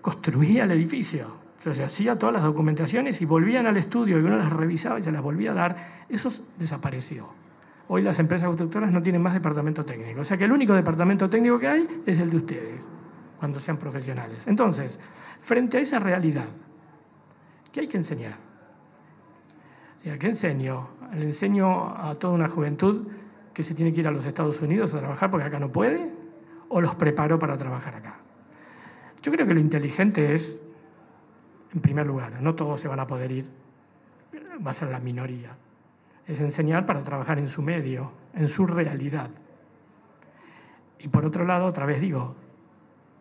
construía 0.00 0.64
el 0.64 0.72
edificio 0.72 1.39
se 1.60 1.84
hacía 1.84 2.18
todas 2.18 2.32
las 2.32 2.42
documentaciones 2.42 3.20
y 3.20 3.26
volvían 3.26 3.66
al 3.66 3.76
estudio 3.76 4.18
y 4.18 4.22
uno 4.22 4.38
las 4.38 4.50
revisaba 4.50 4.98
y 4.98 5.02
se 5.02 5.12
las 5.12 5.22
volvía 5.22 5.52
a 5.52 5.54
dar. 5.54 5.76
Eso 6.08 6.32
desapareció. 6.58 7.28
Hoy 7.88 8.02
las 8.02 8.18
empresas 8.18 8.46
constructoras 8.46 8.92
no 8.92 9.02
tienen 9.02 9.20
más 9.20 9.34
departamento 9.34 9.84
técnico. 9.84 10.20
O 10.20 10.24
sea 10.24 10.38
que 10.38 10.44
el 10.44 10.52
único 10.52 10.72
departamento 10.72 11.28
técnico 11.28 11.58
que 11.58 11.68
hay 11.68 12.02
es 12.06 12.18
el 12.18 12.30
de 12.30 12.36
ustedes, 12.38 12.88
cuando 13.38 13.60
sean 13.60 13.76
profesionales. 13.76 14.44
Entonces, 14.46 14.98
frente 15.42 15.78
a 15.78 15.80
esa 15.80 15.98
realidad, 15.98 16.46
¿qué 17.72 17.80
hay 17.80 17.88
que 17.88 17.98
enseñar? 17.98 18.36
¿Qué 20.02 20.26
enseño? 20.26 20.88
Le 21.14 21.24
enseño 21.24 21.94
a 21.94 22.14
toda 22.14 22.32
una 22.32 22.48
juventud 22.48 23.08
que 23.52 23.62
se 23.62 23.74
tiene 23.74 23.92
que 23.92 24.00
ir 24.00 24.08
a 24.08 24.12
los 24.12 24.24
Estados 24.24 24.62
Unidos 24.62 24.94
a 24.94 24.98
trabajar 24.98 25.30
porque 25.30 25.46
acá 25.46 25.58
no 25.58 25.70
puede, 25.70 26.10
o 26.70 26.80
los 26.80 26.94
preparo 26.94 27.38
para 27.38 27.58
trabajar 27.58 27.96
acá. 27.96 28.14
Yo 29.22 29.30
creo 29.30 29.46
que 29.46 29.52
lo 29.52 29.60
inteligente 29.60 30.32
es 30.32 30.62
en 31.74 31.80
primer 31.80 32.06
lugar. 32.06 32.40
No 32.40 32.54
todos 32.54 32.80
se 32.80 32.88
van 32.88 33.00
a 33.00 33.06
poder 33.06 33.32
ir, 33.32 33.46
va 34.64 34.70
a 34.70 34.74
ser 34.74 34.90
la 34.90 35.00
minoría. 35.00 35.56
Es 36.26 36.40
enseñar 36.40 36.86
para 36.86 37.02
trabajar 37.02 37.38
en 37.38 37.48
su 37.48 37.62
medio, 37.62 38.12
en 38.34 38.48
su 38.48 38.66
realidad. 38.66 39.30
Y 40.98 41.08
por 41.08 41.24
otro 41.24 41.44
lado, 41.44 41.66
otra 41.66 41.86
vez 41.86 42.00
digo, 42.00 42.34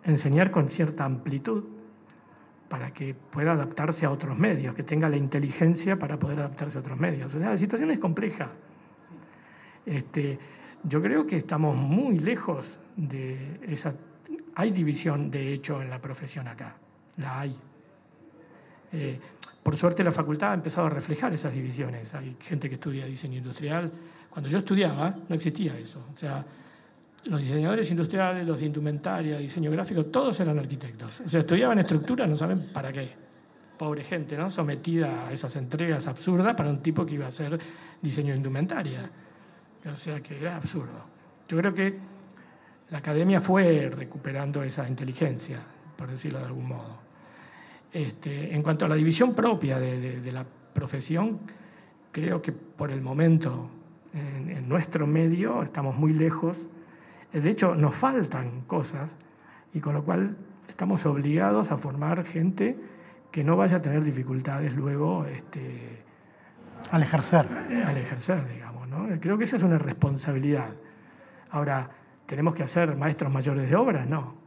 enseñar 0.03 0.51
con 0.51 0.69
cierta 0.69 1.05
amplitud 1.05 1.63
para 2.67 2.91
que 2.91 3.15
pueda 3.15 3.53
adaptarse 3.53 4.05
a 4.05 4.11
otros 4.11 4.37
medios, 4.37 4.75
que 4.75 4.83
tenga 4.83 5.09
la 5.09 5.17
inteligencia 5.17 5.97
para 5.97 6.19
poder 6.19 6.39
adaptarse 6.39 6.77
a 6.77 6.81
otros 6.81 6.99
medios. 6.99 7.33
O 7.33 7.39
sea, 7.39 7.49
la 7.49 7.57
situación 7.57 7.89
es 7.91 7.99
compleja. 7.99 8.49
Este, 9.85 10.37
yo 10.83 11.01
creo 11.01 11.25
que 11.25 11.37
estamos 11.37 11.75
muy 11.75 12.19
lejos 12.19 12.79
de 12.95 13.59
esa... 13.63 13.95
Hay 14.55 14.71
división, 14.71 15.31
de 15.31 15.53
hecho, 15.53 15.81
en 15.81 15.89
la 15.89 15.99
profesión 15.99 16.47
acá. 16.47 16.75
La 17.17 17.39
hay. 17.39 17.57
Eh, 18.93 19.19
por 19.61 19.77
suerte 19.77 20.03
la 20.03 20.11
facultad 20.11 20.51
ha 20.51 20.53
empezado 20.55 20.87
a 20.87 20.89
reflejar 20.89 21.33
esas 21.33 21.53
divisiones. 21.53 22.13
Hay 22.13 22.35
gente 22.39 22.69
que 22.69 22.75
estudia 22.75 23.05
diseño 23.05 23.37
industrial. 23.37 23.91
Cuando 24.29 24.49
yo 24.49 24.59
estudiaba 24.59 25.15
no 25.27 25.35
existía 25.35 25.77
eso. 25.77 26.05
O 26.13 26.17
sea, 26.17 26.45
los 27.25 27.41
diseñadores 27.41 27.89
industriales, 27.91 28.47
los 28.47 28.59
de 28.59 28.65
indumentaria, 28.65 29.37
diseño 29.37 29.71
gráfico, 29.71 30.05
todos 30.05 30.39
eran 30.39 30.57
arquitectos. 30.57 31.21
O 31.21 31.29
sea, 31.29 31.41
estudiaban 31.41 31.79
estructura, 31.79 32.25
no 32.25 32.35
saben 32.35 32.69
para 32.73 32.91
qué. 32.91 33.09
Pobre 33.77 34.03
gente, 34.03 34.37
¿no? 34.37 34.49
Sometida 34.49 35.27
a 35.27 35.33
esas 35.33 35.55
entregas 35.55 36.07
absurdas 36.07 36.55
para 36.55 36.69
un 36.69 36.81
tipo 36.81 37.05
que 37.05 37.15
iba 37.15 37.25
a 37.25 37.29
hacer 37.29 37.59
diseño 38.01 38.31
de 38.31 38.37
indumentaria. 38.37 39.09
O 39.85 39.95
sea, 39.95 40.19
que 40.21 40.37
era 40.37 40.55
absurdo. 40.57 41.05
Yo 41.47 41.57
creo 41.57 41.73
que 41.73 41.97
la 42.89 42.97
academia 42.97 43.39
fue 43.39 43.91
recuperando 43.93 44.63
esa 44.63 44.87
inteligencia, 44.87 45.59
por 45.95 46.09
decirlo 46.09 46.39
de 46.39 46.45
algún 46.45 46.67
modo. 46.67 47.08
Este, 47.91 48.53
en 48.53 48.61
cuanto 48.61 48.85
a 48.85 48.87
la 48.87 48.95
división 48.95 49.33
propia 49.33 49.79
de, 49.79 50.31
la 50.31 50.45
profesión, 50.73 51.39
creo 52.11 52.41
que 52.41 52.51
por 52.51 52.91
el 52.91 53.01
momento 53.01 53.69
en, 54.13 54.69
nuestro 54.69 55.07
medio 55.07 55.63
estamos 55.63 55.95
muy 55.95 56.13
lejos. 56.13 56.65
De 57.33 57.49
hecho, 57.49 57.75
nos 57.75 57.95
faltan 57.95 58.61
cosas 58.61 59.11
y 59.73 59.79
con 59.79 59.93
lo 59.95 60.03
cual 60.03 60.37
estamos 60.67 61.05
obligados 61.05 61.71
a 61.71 61.77
formar 61.77 62.23
gente 62.25 62.77
que 63.31 63.43
no 63.43 63.57
vaya 63.57 63.77
a 63.77 63.81
tener 63.81 64.03
dificultades 64.03 64.75
luego 64.75 65.25
este, 65.25 66.03
al 66.91 67.01
ejercer. 67.03 67.47
Al 67.85 67.97
ejercer, 67.97 68.47
digamos. 68.47 68.87
¿no? 68.87 69.07
Creo 69.19 69.37
que 69.37 69.43
esa 69.45 69.57
es 69.57 69.63
una 69.63 69.79
responsabilidad. 69.79 70.69
Ahora, 71.51 71.89
¿tenemos 72.27 72.53
que 72.53 72.63
hacer 72.63 72.95
maestros 72.95 73.31
mayores 73.31 73.69
de 73.69 73.75
obra? 73.75 74.05
No 74.05 74.38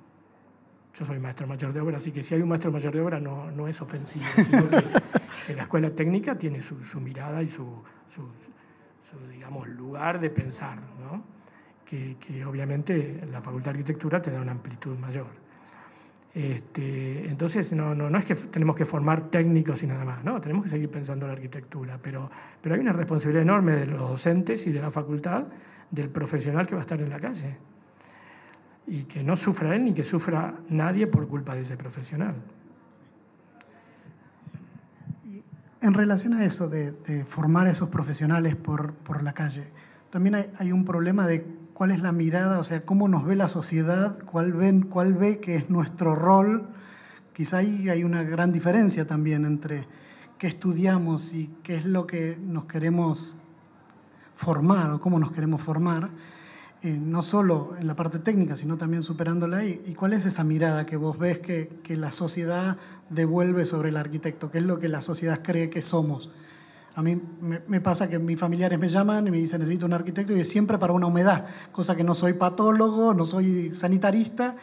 yo 0.95 1.05
soy 1.07 1.19
maestro 1.19 1.47
mayor 1.47 1.73
de 1.73 1.81
obra, 1.81 1.97
así 1.97 2.13
que 2.13 2.23
si 2.23 2.35
hay 2.35 2.43
un 2.43 2.49
maestro 2.49 2.71
mayor 2.71 2.93
de 2.93 3.01
obra 3.01 3.19
no, 3.19 3.51
no 3.51 3.67
es 3.67 3.81
ofensivo, 3.81 4.25
sino 4.35 4.69
que, 4.69 5.55
la 5.55 5.63
escuela 5.63 5.91
técnica 5.91 6.37
tiene 6.37 6.61
su, 6.61 6.77
mirada 7.01 7.43
y 7.43 7.49
su, 7.49 7.67
digamos, 9.31 9.69
lugar 9.69 10.21
de 10.21 10.31
pensar, 10.31 10.79
¿no? 11.01 11.23
que, 11.87 12.45
obviamente 12.45 13.23
la 13.31 13.41
Facultad 13.43 13.73
de 13.73 13.81
Arquitectura 13.81 14.23
te 14.23 14.31
da 14.31 14.41
una 14.41 14.53
amplitud 14.53 14.97
mayor. 14.99 15.27
Este, 16.35 17.29
entonces, 17.29 17.73
no, 17.75 17.95
no, 17.95 18.09
no, 18.09 18.19
es 18.19 18.25
que 18.25 18.35
tenemos 18.35 18.75
que 18.75 18.87
formar 18.87 19.29
técnicos 19.29 19.83
y 19.83 19.87
nada 19.87 20.05
más, 20.05 20.25
no, 20.25 20.41
tenemos 20.41 20.65
que 20.65 20.71
seguir 20.71 20.91
pensando 20.91 21.27
en 21.27 21.33
la 21.33 21.35
arquitectura, 21.35 21.99
pero, 22.01 22.31
pero 22.63 22.75
hay 22.75 22.81
una 22.81 22.95
responsabilidad 22.95 23.43
enorme 23.43 23.73
de 23.73 23.87
los 23.87 24.01
docentes 24.01 24.67
y 24.67 24.73
de 24.73 24.81
la 24.81 24.91
facultad, 24.91 25.45
del 25.91 26.09
profesional 26.09 26.67
que 26.67 26.75
va 26.75 26.81
a 26.81 26.85
estar 26.85 27.01
en 27.01 27.11
la 27.11 27.21
calle. 27.21 27.59
Y 28.87 29.05
que 29.05 29.23
no 29.23 29.37
sufra 29.37 29.75
él 29.75 29.85
ni 29.85 29.95
que 29.95 30.05
sufra 30.05 30.55
nadie 30.69 31.07
por 31.07 31.29
culpa 31.29 31.55
de 31.55 31.61
ese 31.63 31.77
profesional. 31.77 32.35
En 35.81 35.95
relación 35.95 36.35
a 36.35 36.45
eso 36.45 36.69
de, 36.69 37.25
formar 37.25 37.67
esos 37.67 37.89
profesionales 37.89 38.55
por, 38.55 38.93
por 38.95 39.23
la 39.23 39.33
calle, 39.33 39.65
también 40.11 40.35
hay, 40.37 40.51
hay, 40.59 40.73
un 40.73 40.85
problema 40.85 41.27
de 41.27 41.45
cuál 41.75 41.91
es 41.91 42.01
la 42.01 42.13
mirada, 42.13 42.61
o 42.61 42.65
sea, 42.65 42.85
cómo 42.85 43.09
nos 43.09 43.25
ve 43.25 43.35
la 43.35 43.49
sociedad, 43.49 44.19
cuál, 44.25 44.53
ven, 44.53 44.83
cuál 44.83 45.15
ve 45.15 45.41
que 45.41 45.57
es 45.57 45.71
nuestro 45.71 46.15
rol. 46.15 46.69
Quizá 47.33 47.59
ahí 47.59 47.89
hay 47.89 48.05
una 48.05 48.23
gran 48.23 48.53
diferencia 48.53 49.07
también 49.07 49.45
entre 49.45 49.87
qué 50.39 50.47
estudiamos 50.47 51.35
y 51.35 51.55
qué 51.63 51.77
es 51.77 51.85
lo 51.85 52.07
que 52.07 52.37
nos 52.41 52.67
queremos 52.67 53.37
formar 54.35 54.91
o 54.91 55.01
cómo 55.01 55.19
nos 55.19 55.33
queremos 55.33 55.63
formar. 55.63 56.11
Eh, 56.85 56.99
no 57.01 57.23
solo 57.23 57.77
en 57.79 57.87
la 57.87 57.95
parte 57.95 58.19
técnica, 58.19 58.57
sino 58.57 58.77
también 58.77 59.05
superándola. 59.05 59.65
¿Y, 59.65 59.95
cuál 59.95 60.15
es 60.15 60.27
esa 60.27 60.43
mirada 60.43 60.85
que 60.85 60.97
vos 60.97 61.17
ves 61.17 61.39
que, 61.39 61.71
la 61.91 62.11
sociedad 62.11 62.77
devuelve 63.09 63.65
sobre 63.67 63.91
el 63.91 63.97
arquitecto? 63.97 64.51
¿Qué 64.51 64.59
es 64.59 64.65
lo 64.65 64.81
que 64.81 64.89
la 64.89 65.01
sociedad 65.01 65.41
cree 65.45 65.71
que 65.71 65.81
somos? 65.81 66.31
A 66.97 67.03
mí 67.03 67.23
me, 67.41 67.61
me, 67.69 67.81
pasa 67.81 68.11
que 68.11 68.19
mis 68.19 68.39
familiares 68.39 68.81
me 68.81 68.89
llaman 68.89 69.29
y 69.29 69.31
me 69.31 69.37
dicen 69.37 69.61
necesito 69.61 69.87
un 69.87 69.93
arquitecto 69.93 70.37
y 70.37 70.41
es 70.41 70.49
siempre 70.49 70.77
para 70.77 70.93
una 70.93 71.07
humedad, 71.07 71.47
cosa 71.71 71.95
que 71.95 72.03
no 72.03 72.17
soy 72.17 72.33
patólogo, 72.33 73.15
no 73.15 73.25
soy 73.25 73.73
sanitarista. 73.73 74.57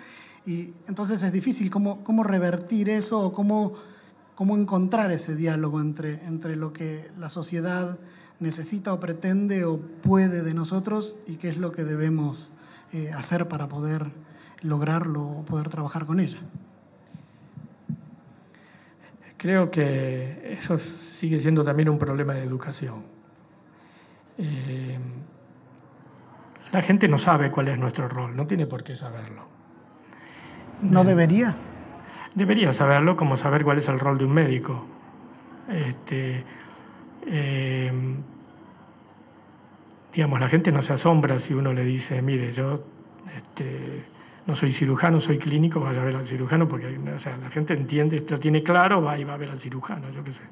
Y 0.45 0.73
entonces 0.89 1.23
es 1.23 1.31
difícil 1.31 1.71
cómo, 1.71 2.03
cómo 2.03 2.25
revertir 2.25 2.89
eso 2.89 3.21
o 3.21 3.33
cómo, 3.33 3.75
cómo 4.35 4.57
encontrar 4.57 5.09
ese 5.13 5.35
diálogo 5.35 5.79
entre, 5.79 6.25
entre 6.25 6.57
lo 6.57 6.73
que 6.73 7.09
la 7.17 7.29
sociedad 7.29 7.97
necesita 8.39 8.93
o 8.93 8.99
pretende 8.99 9.65
o 9.65 9.79
puede 9.79 10.43
de 10.43 10.53
nosotros 10.53 11.19
y 11.27 11.35
qué 11.35 11.49
es 11.49 11.57
lo 11.57 11.71
que 11.71 11.83
debemos 11.83 12.53
eh, 12.93 13.11
hacer 13.13 13.47
para 13.47 13.67
poder 13.67 14.11
lograrlo 14.61 15.23
o 15.23 15.45
poder 15.45 15.69
trabajar 15.69 16.05
con 16.05 16.19
ella. 16.19 16.39
Creo 19.37 19.71
que 19.71 20.53
eso 20.53 20.79
sigue 20.79 21.39
siendo 21.39 21.63
también 21.63 21.89
un 21.89 21.97
problema 21.97 22.33
de 22.33 22.43
educación. 22.43 23.03
Eh, 24.37 24.99
la 26.71 26.81
gente 26.81 27.07
no 27.07 27.17
sabe 27.17 27.49
cuál 27.49 27.69
es 27.69 27.79
nuestro 27.79 28.09
rol, 28.09 28.35
no 28.35 28.47
tiene 28.47 28.67
por 28.67 28.83
qué 28.83 28.95
saberlo. 28.95 29.43
¿No 30.81 31.03
debería? 31.03 31.55
Debería 32.35 32.73
saberlo 32.73 33.15
como 33.17 33.37
saber 33.37 33.63
cuál 33.63 33.79
es 33.79 33.87
el 33.87 33.99
rol 33.99 34.17
de 34.17 34.25
un 34.25 34.33
médico. 34.33 34.85
Este, 35.69 36.43
eh, 37.27 37.91
digamos, 40.13 40.39
la 40.39 40.49
gente 40.49 40.71
no 40.71 40.81
se 40.81 40.93
asombra 40.93 41.39
si 41.39 41.53
uno 41.53 41.73
le 41.73 41.83
dice, 41.83 42.21
mire, 42.21 42.51
yo 42.51 42.83
este, 43.35 44.03
no 44.45 44.55
soy 44.55 44.73
cirujano, 44.73 45.21
soy 45.21 45.37
clínico, 45.37 45.79
vaya 45.79 46.01
a 46.01 46.05
ver 46.05 46.15
al 46.15 46.25
cirujano, 46.25 46.67
porque 46.67 46.97
o 46.97 47.19
sea, 47.19 47.37
la 47.37 47.49
gente 47.49 47.73
entiende, 47.73 48.17
esto 48.17 48.39
tiene 48.39 48.63
claro, 48.63 49.01
va 49.01 49.17
y 49.17 49.23
va 49.23 49.35
a 49.35 49.37
ver 49.37 49.49
al 49.49 49.59
cirujano, 49.59 50.09
yo 50.11 50.23
qué 50.23 50.31
sé. 50.31 50.43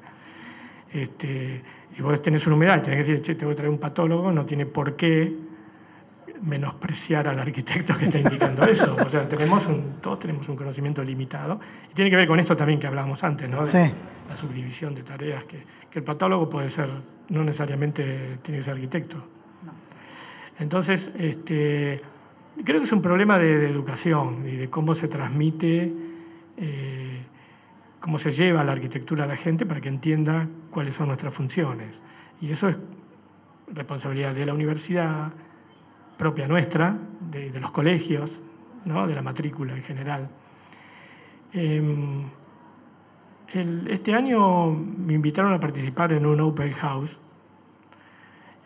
Este, 0.92 1.62
y 1.98 2.02
vos 2.02 2.22
tenés 2.22 2.46
una 2.46 2.56
humedad 2.56 2.82
tenés 2.82 3.04
que 3.04 3.12
decir, 3.12 3.24
che, 3.24 3.34
te 3.34 3.44
voy 3.44 3.54
a 3.54 3.56
traer 3.56 3.70
un 3.70 3.78
patólogo, 3.78 4.32
no 4.32 4.46
tiene 4.46 4.66
por 4.66 4.96
qué 4.96 5.34
menospreciar 6.42 7.28
al 7.28 7.38
arquitecto 7.38 7.96
que 7.96 8.06
está 8.06 8.18
indicando 8.18 8.64
eso. 8.64 8.96
O 9.04 9.10
sea, 9.10 9.28
tenemos 9.28 9.66
un, 9.66 9.94
todos 10.00 10.20
tenemos 10.20 10.48
un 10.48 10.56
conocimiento 10.56 11.02
limitado. 11.02 11.60
Y 11.90 11.94
tiene 11.94 12.10
que 12.10 12.16
ver 12.16 12.28
con 12.28 12.40
esto 12.40 12.56
también 12.56 12.78
que 12.78 12.86
hablábamos 12.86 13.22
antes, 13.24 13.48
¿no? 13.48 13.64
De 13.64 13.92
la 14.28 14.36
subdivisión 14.36 14.94
de 14.94 15.02
tareas, 15.02 15.44
que, 15.44 15.64
que, 15.90 15.98
el 15.98 16.04
patólogo 16.04 16.48
puede 16.48 16.68
ser, 16.68 16.88
no 17.30 17.42
necesariamente 17.42 18.38
tiene 18.42 18.58
que 18.58 18.64
ser 18.64 18.74
arquitecto. 18.74 19.16
Entonces, 20.58 21.12
este, 21.18 22.02
creo 22.64 22.80
que 22.80 22.84
es 22.84 22.92
un 22.92 23.02
problema 23.02 23.38
de, 23.38 23.70
educación 23.70 24.44
y 24.46 24.56
de 24.56 24.68
cómo 24.68 24.94
se 24.94 25.08
transmite, 25.08 25.92
eh, 26.56 27.22
cómo 28.00 28.18
se 28.18 28.32
lleva 28.32 28.64
la 28.64 28.72
arquitectura 28.72 29.24
a 29.24 29.26
la 29.26 29.36
gente 29.36 29.64
para 29.66 29.80
que 29.80 29.88
entienda 29.88 30.48
cuáles 30.70 30.94
son 30.94 31.08
nuestras 31.08 31.32
funciones. 31.32 31.94
Y 32.40 32.50
eso 32.50 32.68
es 32.68 32.76
responsabilidad 33.68 34.34
de 34.34 34.46
la 34.46 34.54
universidad, 34.54 35.32
propia 36.18 36.46
nuestra, 36.48 36.98
de, 37.30 37.58
los 37.58 37.70
colegios, 37.70 38.40
¿no? 38.84 39.06
de 39.06 39.14
la 39.14 39.22
matrícula 39.22 39.74
en 39.74 39.82
general. 39.82 40.28
Em, 41.52 42.24
este 43.88 44.14
año 44.14 44.70
me 44.70 45.14
invitaron 45.14 45.54
a 45.54 45.60
participar 45.60 46.12
en 46.12 46.26
un 46.26 46.38
open 46.40 46.72
house 46.72 47.18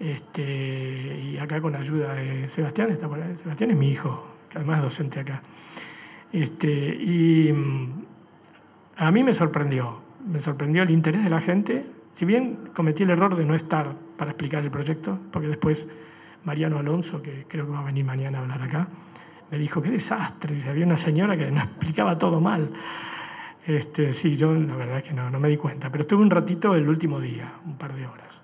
este, 0.01 1.21
y 1.23 1.39
acá 1.39 1.61
con 1.61 1.77
ayuda 1.77 2.15
de 2.15 2.49
Sebastián, 2.51 2.91
está. 2.91 3.09
Sebastián 3.43 3.71
es 3.71 3.77
mi 3.77 3.91
hijo, 3.91 4.27
que 4.51 4.59
además 4.59 4.79
es 4.79 4.85
docente 4.85 5.21
acá. 5.21 5.43
Este, 6.33 6.73
y 6.73 7.53
mm, 7.53 8.05
a 8.97 9.13
mí 9.13 9.23
me 9.23 9.33
sorprendió, 9.33 10.01
me 10.27 10.41
sorprendió 10.41 10.83
el 10.83 10.91
interés 10.91 11.23
de 11.23 11.31
la 11.31 11.41
gente. 11.41 11.87
Si 12.15 12.25
bien 12.25 12.71
cometí 12.75 13.05
el 13.05 13.11
error 13.11 13.37
de 13.37 13.45
no 13.45 13.55
estar 13.55 13.95
para 14.17 14.33
explicar 14.33 14.65
el 14.65 14.73
proyecto, 14.73 15.21
porque 15.31 15.47
después 15.47 15.87
Mariano 16.45 16.79
Alonso, 16.79 17.23
que 17.23 17.47
creo 17.49 17.67
que 17.67 17.73
va 17.73 17.81
a 17.81 17.85
venir 17.85 18.05
mañana 18.05 18.39
a 18.39 18.43
hablar 18.43 18.63
acá, 18.63 18.89
me 19.51 19.59
dijo, 19.59 19.83
qué 19.83 19.91
desastre, 19.91 20.63
había 20.69 20.87
una 20.87 20.97
señora 20.97 21.37
que 21.37 21.51
nos 21.51 21.65
explicaba 21.65 22.17
todo 22.17 22.41
mal. 22.41 22.71
Este, 23.67 24.13
sí, 24.13 24.37
yo 24.37 24.53
la 24.55 24.75
verdad 24.75 24.99
es 24.99 25.05
que 25.05 25.13
no, 25.13 25.31
no 25.31 25.39
me 25.39 25.49
di 25.49 25.57
cuenta, 25.57 25.91
pero 25.91 26.03
estuve 26.03 26.23
un 26.23 26.31
ratito 26.31 26.75
el 26.75 26.89
último 26.89 27.21
día, 27.21 27.53
un 27.65 27.77
par 27.77 27.95
de 27.95 28.07
horas. 28.07 28.43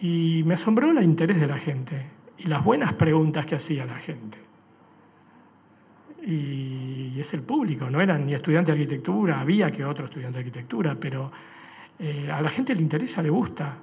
Y 0.00 0.42
me 0.46 0.54
asombró 0.54 0.90
el 0.90 1.02
interés 1.02 1.40
de 1.40 1.46
la 1.46 1.58
gente 1.58 2.06
y 2.38 2.44
las 2.44 2.64
buenas 2.64 2.94
preguntas 2.94 3.44
que 3.44 3.56
hacía 3.56 3.84
la 3.84 3.96
gente. 3.96 4.38
Y, 6.26 7.18
es 7.20 7.34
el 7.34 7.42
público, 7.42 7.90
no 7.90 8.00
eran 8.00 8.24
ni 8.24 8.34
estudiantes 8.34 8.74
de 8.74 8.80
arquitectura, 8.80 9.40
había 9.40 9.70
que 9.70 9.84
otro 9.84 10.06
estudiante 10.06 10.38
de 10.38 10.44
arquitectura, 10.46 10.96
pero 10.98 11.30
eh, 11.98 12.30
a 12.32 12.40
la 12.40 12.48
gente 12.48 12.74
le 12.74 12.80
interesa, 12.80 13.20
le 13.20 13.28
gusta. 13.28 13.76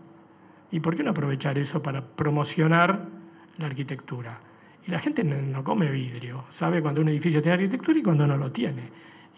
¿Y 0.72 0.80
por 0.80 0.96
qué 0.96 1.04
no 1.04 1.12
aprovechar 1.12 1.58
eso 1.60 1.84
para 1.84 2.02
promocionar 2.02 3.17
la 3.58 3.68
arquitectura? 3.68 4.40
Y 4.88 4.92
la 4.92 5.00
gente 5.00 5.24
no, 5.24 5.64
come 5.64 5.92
vidrio, 5.92 6.46
sabe 6.50 6.82
cuando 6.82 7.02
un 7.02 7.10
edificio 7.10 7.42
tiene 7.42 7.56
arquitectura 7.56 8.00
y 8.00 8.04
cuando 8.04 8.26
no 8.26 8.38
lo 8.38 8.52
tiene. 8.52 8.84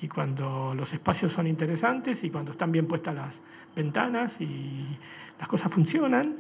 Y 0.02 0.08
cuando 0.08 0.74
los 0.76 0.94
espacios 0.94 1.34
son 1.34 1.48
interesantes 1.48 2.24
y 2.24 2.30
cuando 2.30 2.52
están 2.52 2.72
bien 2.72 2.88
puestas 2.88 3.16
las 3.16 3.42
ventanas 3.76 4.40
y 4.40 4.98
las 5.40 5.48
cosas 5.48 5.72
funcionan, 5.72 6.36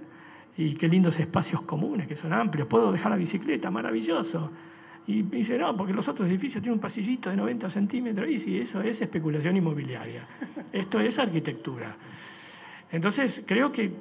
y 0.58 0.74
qué 0.74 0.88
lindos 0.88 1.18
espacios 1.20 1.62
comunes, 1.62 2.08
que 2.08 2.16
son 2.16 2.34
amplios, 2.34 2.68
puedo 2.68 2.92
dejar 2.92 3.12
la 3.12 3.18
bicicleta, 3.18 3.72
maravilloso. 3.72 4.52
Y 5.08 5.24
dice, 5.24 5.58
no, 5.58 5.76
porque 5.76 5.94
los 5.94 6.08
otros 6.08 6.28
edificios 6.28 6.62
tienen 6.62 6.74
un 6.74 6.82
pasillito 6.82 7.30
de 7.30 7.38
90 7.38 7.70
centímetros, 7.70 8.30
y 8.30 8.40
sí, 8.40 8.60
eso 8.60 8.82
es 8.82 9.02
especulación 9.02 9.58
inmobiliaria, 9.58 10.28
esto 10.72 11.00
es 11.00 11.18
arquitectura. 11.18 11.96
Entonces, 12.92 13.44
creo 13.48 13.72
que, 13.72 13.92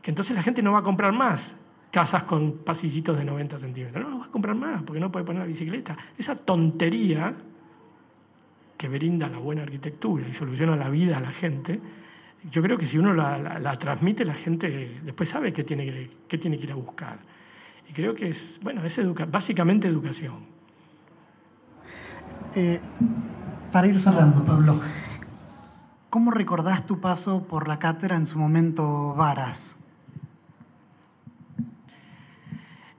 que 0.00 0.10
entonces 0.10 0.34
la 0.36 0.42
gente 0.42 0.62
no 0.62 0.72
va 0.72 0.78
a 0.78 0.82
comprar 0.82 1.12
más 1.12 1.56
casas 1.92 2.24
con 2.24 2.64
pasillitos 2.64 3.16
de 3.16 3.24
90 3.24 3.58
centímetros, 3.60 4.02
no, 4.02 4.10
no 4.10 4.18
va 4.20 4.26
a 4.26 4.30
comprar 4.30 4.56
más, 4.56 4.82
porque 4.82 4.98
no 4.98 5.12
puede 5.12 5.26
poner 5.26 5.42
la 5.42 5.46
bicicleta. 5.46 5.96
Esa 6.18 6.34
tontería 6.34 7.34
que 8.78 8.88
brinda 8.88 9.28
la 9.28 9.38
buena 9.38 9.62
arquitectura 9.62 10.26
y 10.26 10.32
soluciona 10.32 10.74
la 10.74 10.88
vida 10.88 11.18
a 11.18 11.20
la 11.20 11.30
gente, 11.30 11.80
yo 12.50 12.62
creo 12.62 12.78
que 12.78 12.86
si 12.86 12.98
uno 12.98 13.12
la, 13.12 13.76
transmite, 13.78 14.24
la 14.24 14.34
gente 14.34 15.00
después 15.04 15.28
sabe 15.28 15.52
qué 15.52 15.62
tiene, 15.62 16.08
qué 16.26 16.38
tiene 16.38 16.58
que 16.58 16.64
ir 16.64 16.72
a 16.72 16.76
buscar. 16.76 17.18
Y 17.88 17.92
creo 17.92 18.14
que 18.14 18.30
es, 18.30 18.58
bueno, 18.62 18.84
es 18.84 18.98
básicamente 19.30 19.86
educación. 19.86 20.46
Eh, 22.54 22.80
para 23.70 23.86
ir 23.86 24.00
cerrando, 24.00 24.44
Pablo, 24.44 24.80
¿cómo 26.10 26.30
recordás 26.30 26.86
tu 26.86 27.00
paso 27.00 27.46
por 27.46 27.68
la 27.68 27.78
cátedra 27.78 28.16
en 28.16 28.26
su 28.26 28.38
momento 28.38 29.14
Varas? 29.14 29.81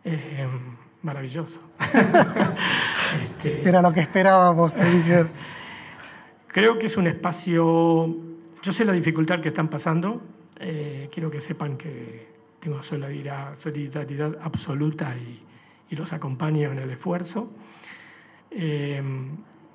Eh, 0.05 0.47
maravilloso. 1.01 1.59
Este, 3.13 3.69
Era 3.69 3.79
lo 3.79 3.93
que 3.93 3.99
esperábamos. 3.99 4.73
Creo 6.47 6.79
que 6.79 6.87
es 6.87 6.97
un 6.97 7.05
espacio 7.05 8.33
yo 8.63 8.71
sé 8.71 8.85
la 8.85 8.93
dificultad 8.93 9.41
que 9.41 9.49
están 9.49 9.67
pasando. 9.67 10.21
Eh, 10.57 11.09
quiero 11.11 11.29
que 11.29 11.41
sepan 11.41 11.75
que 11.75 12.27
tengo 12.61 12.81
solidaridad, 12.81 13.57
solidaridad 13.57 14.37
absoluta 14.41 15.15
y, 15.17 15.41
los 15.93 16.11
acompaño 16.11 16.71
en 16.71 16.79
el 16.79 16.89
esfuerzo. 16.89 17.51
Eh, 18.49 18.99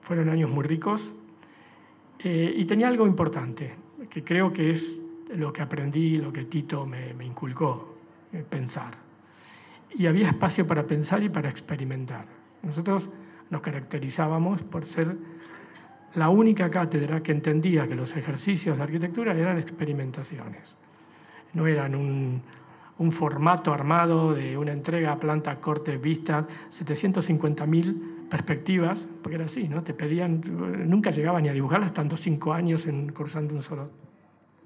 fueron 0.02 0.30
años 0.30 0.50
muy 0.50 0.64
ricos. 0.64 1.12
Eh, 2.18 2.52
y 2.56 2.64
tenía 2.64 2.88
algo 2.88 3.06
importante, 3.06 3.72
que 4.10 4.24
creo 4.24 4.52
que 4.52 4.70
es 4.70 4.98
lo 5.28 5.52
que 5.52 5.62
aprendí, 5.62 6.16
lo 6.16 6.32
que 6.32 6.46
Tito 6.46 6.86
me, 6.86 7.14
me 7.14 7.24
inculcó, 7.24 7.98
pensar. 8.50 9.07
Y 9.94 10.06
había 10.06 10.28
espacio 10.28 10.66
para 10.66 10.86
pensar 10.86 11.22
y 11.22 11.28
para 11.28 11.48
experimentar. 11.48 12.26
Nosotros 12.62 13.08
nos 13.50 13.60
caracterizábamos 13.60 14.62
por 14.62 14.84
ser 14.86 15.16
la 16.14 16.28
única 16.28 16.70
cátedra 16.70 17.22
que 17.22 17.32
entendía 17.32 17.86
que 17.86 17.94
los 17.94 18.16
ejercicios 18.16 18.76
de 18.76 18.82
arquitectura 18.82 19.34
eran 19.34 19.58
experimentaciones. 19.58 20.76
No 21.54 21.66
eran 21.66 21.94
un, 21.94 22.42
formato 23.12 23.72
armado 23.72 24.34
de 24.34 24.58
una 24.58 24.72
entrega, 24.72 25.16
planta, 25.18 25.60
corte, 25.60 25.96
vista, 25.96 26.46
750.000 26.78 28.28
perspectivas, 28.28 29.06
porque 29.22 29.36
era 29.36 29.46
así, 29.46 29.68
¿no? 29.68 29.82
Te 29.82 29.94
pedían, 29.94 30.42
nunca 30.88 31.10
llegaba 31.10 31.40
ni 31.40 31.48
a 31.48 31.52
dibujarlas, 31.52 31.90
estando 31.90 32.16
cinco 32.16 32.52
años 32.52 32.86
en, 32.86 33.12
cursando 33.12 33.54
un 33.54 33.62
solo 33.62 33.88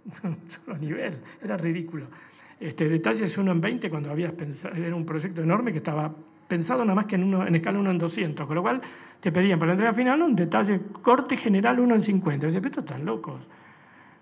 nivel, 0.81 1.19
era 1.43 1.57
ridículo. 1.57 2.07
Este, 2.63 2.89
detalles 2.89 3.37
1 3.37 3.51
en 3.51 3.61
20 3.61 3.91
cuando 3.91 4.09
habías 4.13 4.33
pensado, 4.35 4.77
era 4.77 4.95
un 4.95 5.05
proyecto 5.05 5.43
enorme 5.43 5.73
que 5.73 5.79
estaba 5.79 6.13
pensado 6.47 6.85
nada 6.85 6.95
más 6.95 7.07
que 7.07 7.17
en, 7.17 7.25
uno, 7.25 7.45
en 7.45 7.57
escala 7.57 7.81
1 7.81 7.91
en 7.91 7.99
200, 7.99 8.47
con 8.47 8.55
lo 8.55 8.63
cual 8.63 8.81
te 9.19 9.33
pedían 9.33 9.59
para 9.59 9.71
la 9.71 9.73
entrega 9.73 9.93
final 9.93 10.23
un 10.23 10.37
detalle 10.37 10.81
corte 11.03 11.37
general 11.37 11.81
1 11.81 11.97
en 11.97 12.03
50. 12.05 12.47
Y 12.47 12.53
pero 12.53 12.67
estos 12.67 12.85
están 12.85 13.05
locos. 13.05 13.41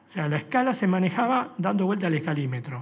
O 0.09 0.13
sea, 0.13 0.27
la 0.27 0.39
escala 0.39 0.73
se 0.73 0.87
manejaba 0.87 1.53
dando 1.59 1.85
vuelta 1.85 2.07
al 2.07 2.15
escalímetro. 2.15 2.79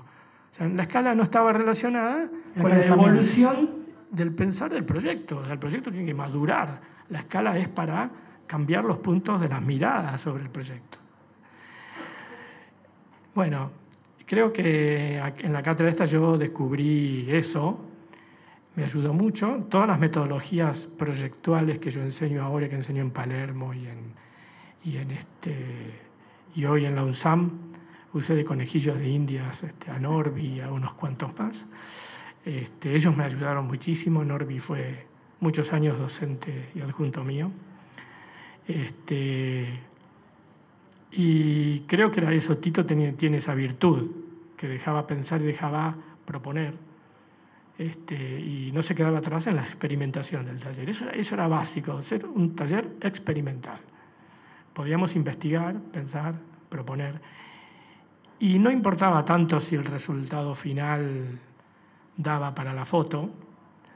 O 0.52 0.54
sea, 0.54 0.68
la 0.68 0.84
escala 0.84 1.16
no 1.16 1.24
estaba 1.24 1.52
relacionada 1.52 2.28
con 2.60 2.70
la 2.70 2.86
evolución 2.86 3.70
del 4.12 4.32
pensar 4.32 4.70
del 4.70 4.84
proyecto. 4.84 5.38
O 5.38 5.44
sea, 5.44 5.54
el 5.54 5.58
proyecto 5.58 5.90
tiene 5.90 6.06
que 6.06 6.14
madurar. 6.14 6.80
La 7.08 7.18
escala 7.18 7.58
es 7.58 7.68
para 7.68 8.08
cambiar 8.46 8.84
los 8.84 8.98
puntos 8.98 9.40
de 9.40 9.48
las 9.48 9.60
miradas 9.60 10.20
sobre 10.20 10.44
el 10.44 10.50
proyecto. 10.50 10.98
Bueno, 13.34 13.72
Creo 14.28 14.52
que 14.52 15.16
en 15.16 15.52
la 15.54 15.62
cátedra 15.62 15.90
esta 15.90 16.04
yo 16.04 16.36
descubrí 16.36 17.26
eso, 17.30 17.80
me 18.76 18.84
ayudó 18.84 19.14
mucho. 19.14 19.64
Todas 19.70 19.88
las 19.88 19.98
metodologías 19.98 20.86
proyectuales 20.98 21.78
que 21.78 21.90
yo 21.90 22.02
enseño 22.02 22.44
ahora, 22.44 22.68
que 22.68 22.74
enseño 22.74 23.00
en 23.00 23.10
Palermo 23.10 23.72
y, 23.72 23.86
en, 23.86 24.12
y, 24.84 24.98
este, 24.98 25.94
hoy 26.66 26.84
en 26.84 26.94
la 26.94 27.04
UNSAM, 27.04 27.52
usé 28.12 28.34
de 28.34 28.44
conejillos 28.44 28.98
de 28.98 29.08
indias 29.08 29.62
este, 29.62 29.90
a 29.90 29.98
Norby 29.98 30.56
y 30.56 30.60
a 30.60 30.70
unos 30.70 30.92
cuantos 30.92 31.30
más. 31.38 31.64
Este, 32.44 32.94
ellos 32.94 33.16
me 33.16 33.24
ayudaron 33.24 33.66
muchísimo. 33.66 34.22
Norby 34.22 34.58
fue 34.58 35.06
muchos 35.40 35.72
años 35.72 35.98
docente 35.98 36.68
y 36.74 36.82
adjunto 36.82 37.24
mío. 37.24 37.50
Este, 38.66 39.87
y 41.10 41.80
creo 41.80 42.10
que 42.10 42.20
era 42.20 42.32
eso, 42.32 42.58
Tito 42.58 42.84
tenía, 42.84 43.12
tiene 43.12 43.38
esa 43.38 43.54
virtud, 43.54 44.10
que 44.56 44.68
dejaba 44.68 45.06
pensar 45.06 45.40
y 45.40 45.44
dejaba 45.44 45.94
proponer, 46.24 46.74
este, 47.78 48.40
y 48.40 48.72
no 48.72 48.82
se 48.82 48.94
quedaba 48.94 49.18
atrás 49.18 49.46
en 49.46 49.56
la 49.56 49.62
experimentación 49.62 50.44
del 50.44 50.58
taller. 50.58 50.90
Eso, 50.90 51.08
eso 51.10 51.34
era 51.34 51.46
básico, 51.48 52.02
ser 52.02 52.26
un 52.26 52.54
taller 52.54 52.96
experimental. 53.00 53.78
Podíamos 54.74 55.16
investigar, 55.16 55.80
pensar, 55.92 56.34
proponer, 56.68 57.20
y 58.40 58.58
no 58.58 58.70
importaba 58.70 59.24
tanto 59.24 59.58
si 59.58 59.74
el 59.74 59.84
resultado 59.84 60.54
final 60.54 61.38
daba 62.16 62.54
para 62.54 62.72
la 62.72 62.84
foto, 62.84 63.30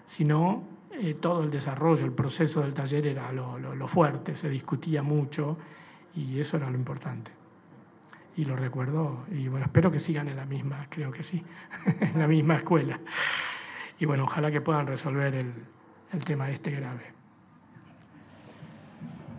sino 0.06 0.64
eh, 0.92 1.14
todo 1.14 1.44
el 1.44 1.50
desarrollo, 1.50 2.04
el 2.04 2.12
proceso 2.12 2.60
del 2.60 2.74
taller 2.74 3.06
era 3.06 3.32
lo, 3.32 3.58
lo 3.58 3.88
fuerte, 3.88 4.36
se 4.36 4.48
discutía 4.48 5.02
mucho 5.02 5.58
y 6.14 6.40
eso 6.40 6.56
era 6.56 6.70
lo 6.70 6.76
importante. 6.76 7.30
Y 8.36 8.44
lo 8.44 8.56
recuerdo, 8.56 9.24
y 9.30 9.48
bueno, 9.48 9.66
espero 9.66 9.92
que 9.92 10.00
sigan 10.00 10.28
en 10.28 10.36
la 10.36 10.46
misma, 10.46 10.86
creo 10.88 11.12
que 11.12 11.22
sí, 11.22 11.44
en 12.00 12.18
la 12.18 12.26
misma 12.26 12.56
escuela. 12.56 12.98
Y 13.98 14.06
bueno, 14.06 14.24
ojalá 14.24 14.50
que 14.50 14.60
puedan 14.60 14.86
resolver 14.86 15.34
el, 15.34 15.52
el 16.12 16.24
tema 16.24 16.48
este 16.50 16.70
grave. 16.70 17.12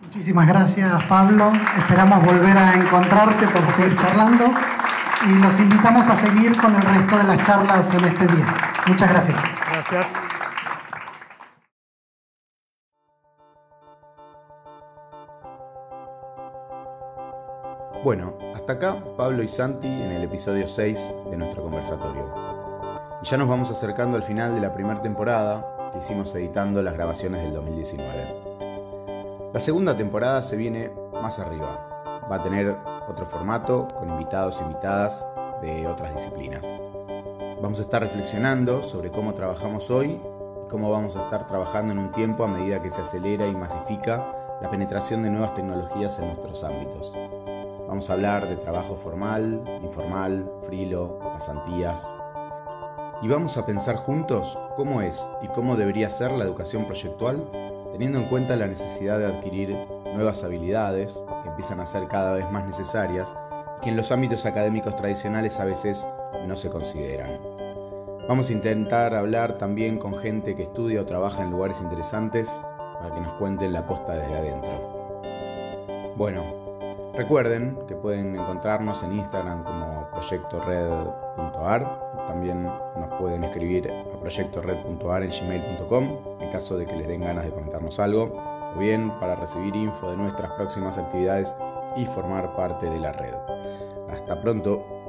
Muchísimas 0.03 0.47
gracias, 0.47 1.03
Pablo. 1.05 1.51
Esperamos 1.77 2.23
volver 2.23 2.55
a 2.55 2.75
encontrarte 2.75 3.47
para 3.47 3.71
seguir 3.71 3.95
charlando 3.95 4.51
y 5.25 5.41
los 5.41 5.59
invitamos 5.59 6.07
a 6.07 6.15
seguir 6.15 6.55
con 6.57 6.75
el 6.75 6.81
resto 6.81 7.17
de 7.17 7.23
las 7.23 7.41
charlas 7.43 7.95
en 7.95 8.05
este 8.05 8.27
día. 8.27 8.45
Muchas 8.87 9.09
gracias. 9.09 9.43
Gracias. 9.71 10.32
Bueno, 18.03 18.33
hasta 18.53 18.73
acá 18.73 18.97
Pablo 19.15 19.43
y 19.43 19.47
Santi 19.47 19.87
en 19.87 20.11
el 20.11 20.23
episodio 20.25 20.67
6 20.67 21.13
de 21.29 21.37
nuestro 21.37 21.63
conversatorio. 21.63 22.25
Ya 23.23 23.37
nos 23.37 23.47
vamos 23.47 23.71
acercando 23.71 24.17
al 24.17 24.23
final 24.23 24.53
de 24.53 24.59
la 24.59 24.73
primera 24.73 25.01
temporada 25.01 25.65
que 25.93 25.99
hicimos 25.99 26.35
editando 26.35 26.81
las 26.81 26.95
grabaciones 26.95 27.41
del 27.41 27.53
2019. 27.53 29.51
La 29.53 29.59
segunda 29.61 29.95
temporada 29.95 30.43
se 30.43 30.57
viene 30.57 30.91
más 31.21 31.39
arriba. 31.39 32.27
Va 32.29 32.35
a 32.35 32.43
tener 32.43 32.75
otro 33.07 33.25
formato 33.25 33.87
con 33.87 34.09
invitados 34.09 34.59
e 34.59 34.65
invitadas 34.65 35.25
de 35.61 35.87
otras 35.87 36.13
disciplinas. 36.13 36.65
Vamos 37.61 37.79
a 37.79 37.83
estar 37.83 38.01
reflexionando 38.01 38.83
sobre 38.83 39.11
cómo 39.11 39.33
trabajamos 39.33 39.89
hoy 39.89 40.19
y 40.65 40.69
cómo 40.69 40.91
vamos 40.91 41.15
a 41.15 41.23
estar 41.23 41.47
trabajando 41.47 41.93
en 41.93 41.99
un 41.99 42.11
tiempo 42.11 42.43
a 42.43 42.49
medida 42.49 42.81
que 42.81 42.91
se 42.91 42.99
acelera 42.99 43.47
y 43.47 43.55
masifica 43.55 44.21
la 44.61 44.69
penetración 44.69 45.23
de 45.23 45.29
nuevas 45.29 45.55
tecnologías 45.55 46.19
en 46.19 46.25
nuestros 46.25 46.65
ámbitos. 46.65 47.15
Vamos 47.93 48.09
a 48.09 48.13
hablar 48.13 48.49
de 48.49 48.55
trabajo 48.55 48.95
formal, 48.95 49.61
informal, 49.83 50.51
frilo, 50.65 51.19
pasantías. 51.19 52.11
Y 53.21 53.27
vamos 53.27 53.55
a 53.55 53.67
pensar 53.67 53.97
juntos 53.97 54.57
cómo 54.75 55.03
es 55.03 55.29
y 55.43 55.47
cómo 55.49 55.75
debería 55.75 56.09
ser 56.09 56.31
la 56.31 56.43
educación 56.43 56.87
proyectual, 56.87 57.47
teniendo 57.91 58.17
en 58.17 58.29
cuenta 58.29 58.55
la 58.55 58.65
necesidad 58.65 59.19
de 59.19 59.27
adquirir 59.27 59.77
nuevas 60.15 60.43
habilidades 60.43 61.23
que 61.43 61.49
empiezan 61.49 61.81
a 61.81 61.85
ser 61.85 62.07
cada 62.07 62.33
vez 62.33 62.49
más 62.49 62.65
necesarias 62.65 63.35
y 63.77 63.83
que 63.83 63.89
en 63.91 63.97
los 63.97 64.11
ámbitos 64.11 64.47
académicos 64.47 64.97
tradicionales 64.97 65.59
a 65.59 65.65
veces 65.65 66.03
no 66.47 66.55
se 66.55 66.71
consideran. 66.71 67.37
Vamos 68.27 68.49
a 68.49 68.53
intentar 68.53 69.13
hablar 69.13 69.59
también 69.59 69.99
con 69.99 70.17
gente 70.17 70.55
que 70.55 70.63
estudia 70.63 71.01
o 71.01 71.05
trabaja 71.05 71.43
en 71.43 71.51
lugares 71.51 71.79
interesantes 71.79 72.49
para 72.99 73.13
que 73.13 73.21
nos 73.21 73.33
cuenten 73.33 73.71
la 73.71 73.85
posta 73.85 74.15
desde 74.15 74.35
adentro. 74.35 75.03
Bueno, 76.15 76.62
Recuerden 77.13 77.77
que 77.87 77.95
pueden 77.95 78.35
encontrarnos 78.35 79.03
en 79.03 79.13
Instagram 79.13 79.63
como 79.63 80.09
proyectored.ar. 80.11 81.85
También 82.27 82.63
nos 82.63 83.15
pueden 83.19 83.43
escribir 83.43 83.87
a 83.91 84.19
proyectored.ar 84.19 85.23
en 85.23 85.29
gmail.com 85.29 86.03
en 86.39 86.51
caso 86.51 86.75
de 86.75 86.87
que 86.87 86.95
les 86.95 87.07
den 87.07 87.21
ganas 87.21 87.45
de 87.45 87.51
comentarnos 87.51 87.99
algo 87.99 88.31
o 88.75 88.79
bien 88.79 89.11
para 89.19 89.35
recibir 89.35 89.75
info 89.75 90.09
de 90.09 90.17
nuestras 90.17 90.51
próximas 90.53 90.97
actividades 90.97 91.53
y 91.97 92.05
formar 92.07 92.55
parte 92.55 92.89
de 92.89 92.99
la 92.99 93.11
red. 93.11 93.33
Hasta 94.09 94.41
pronto. 94.41 95.02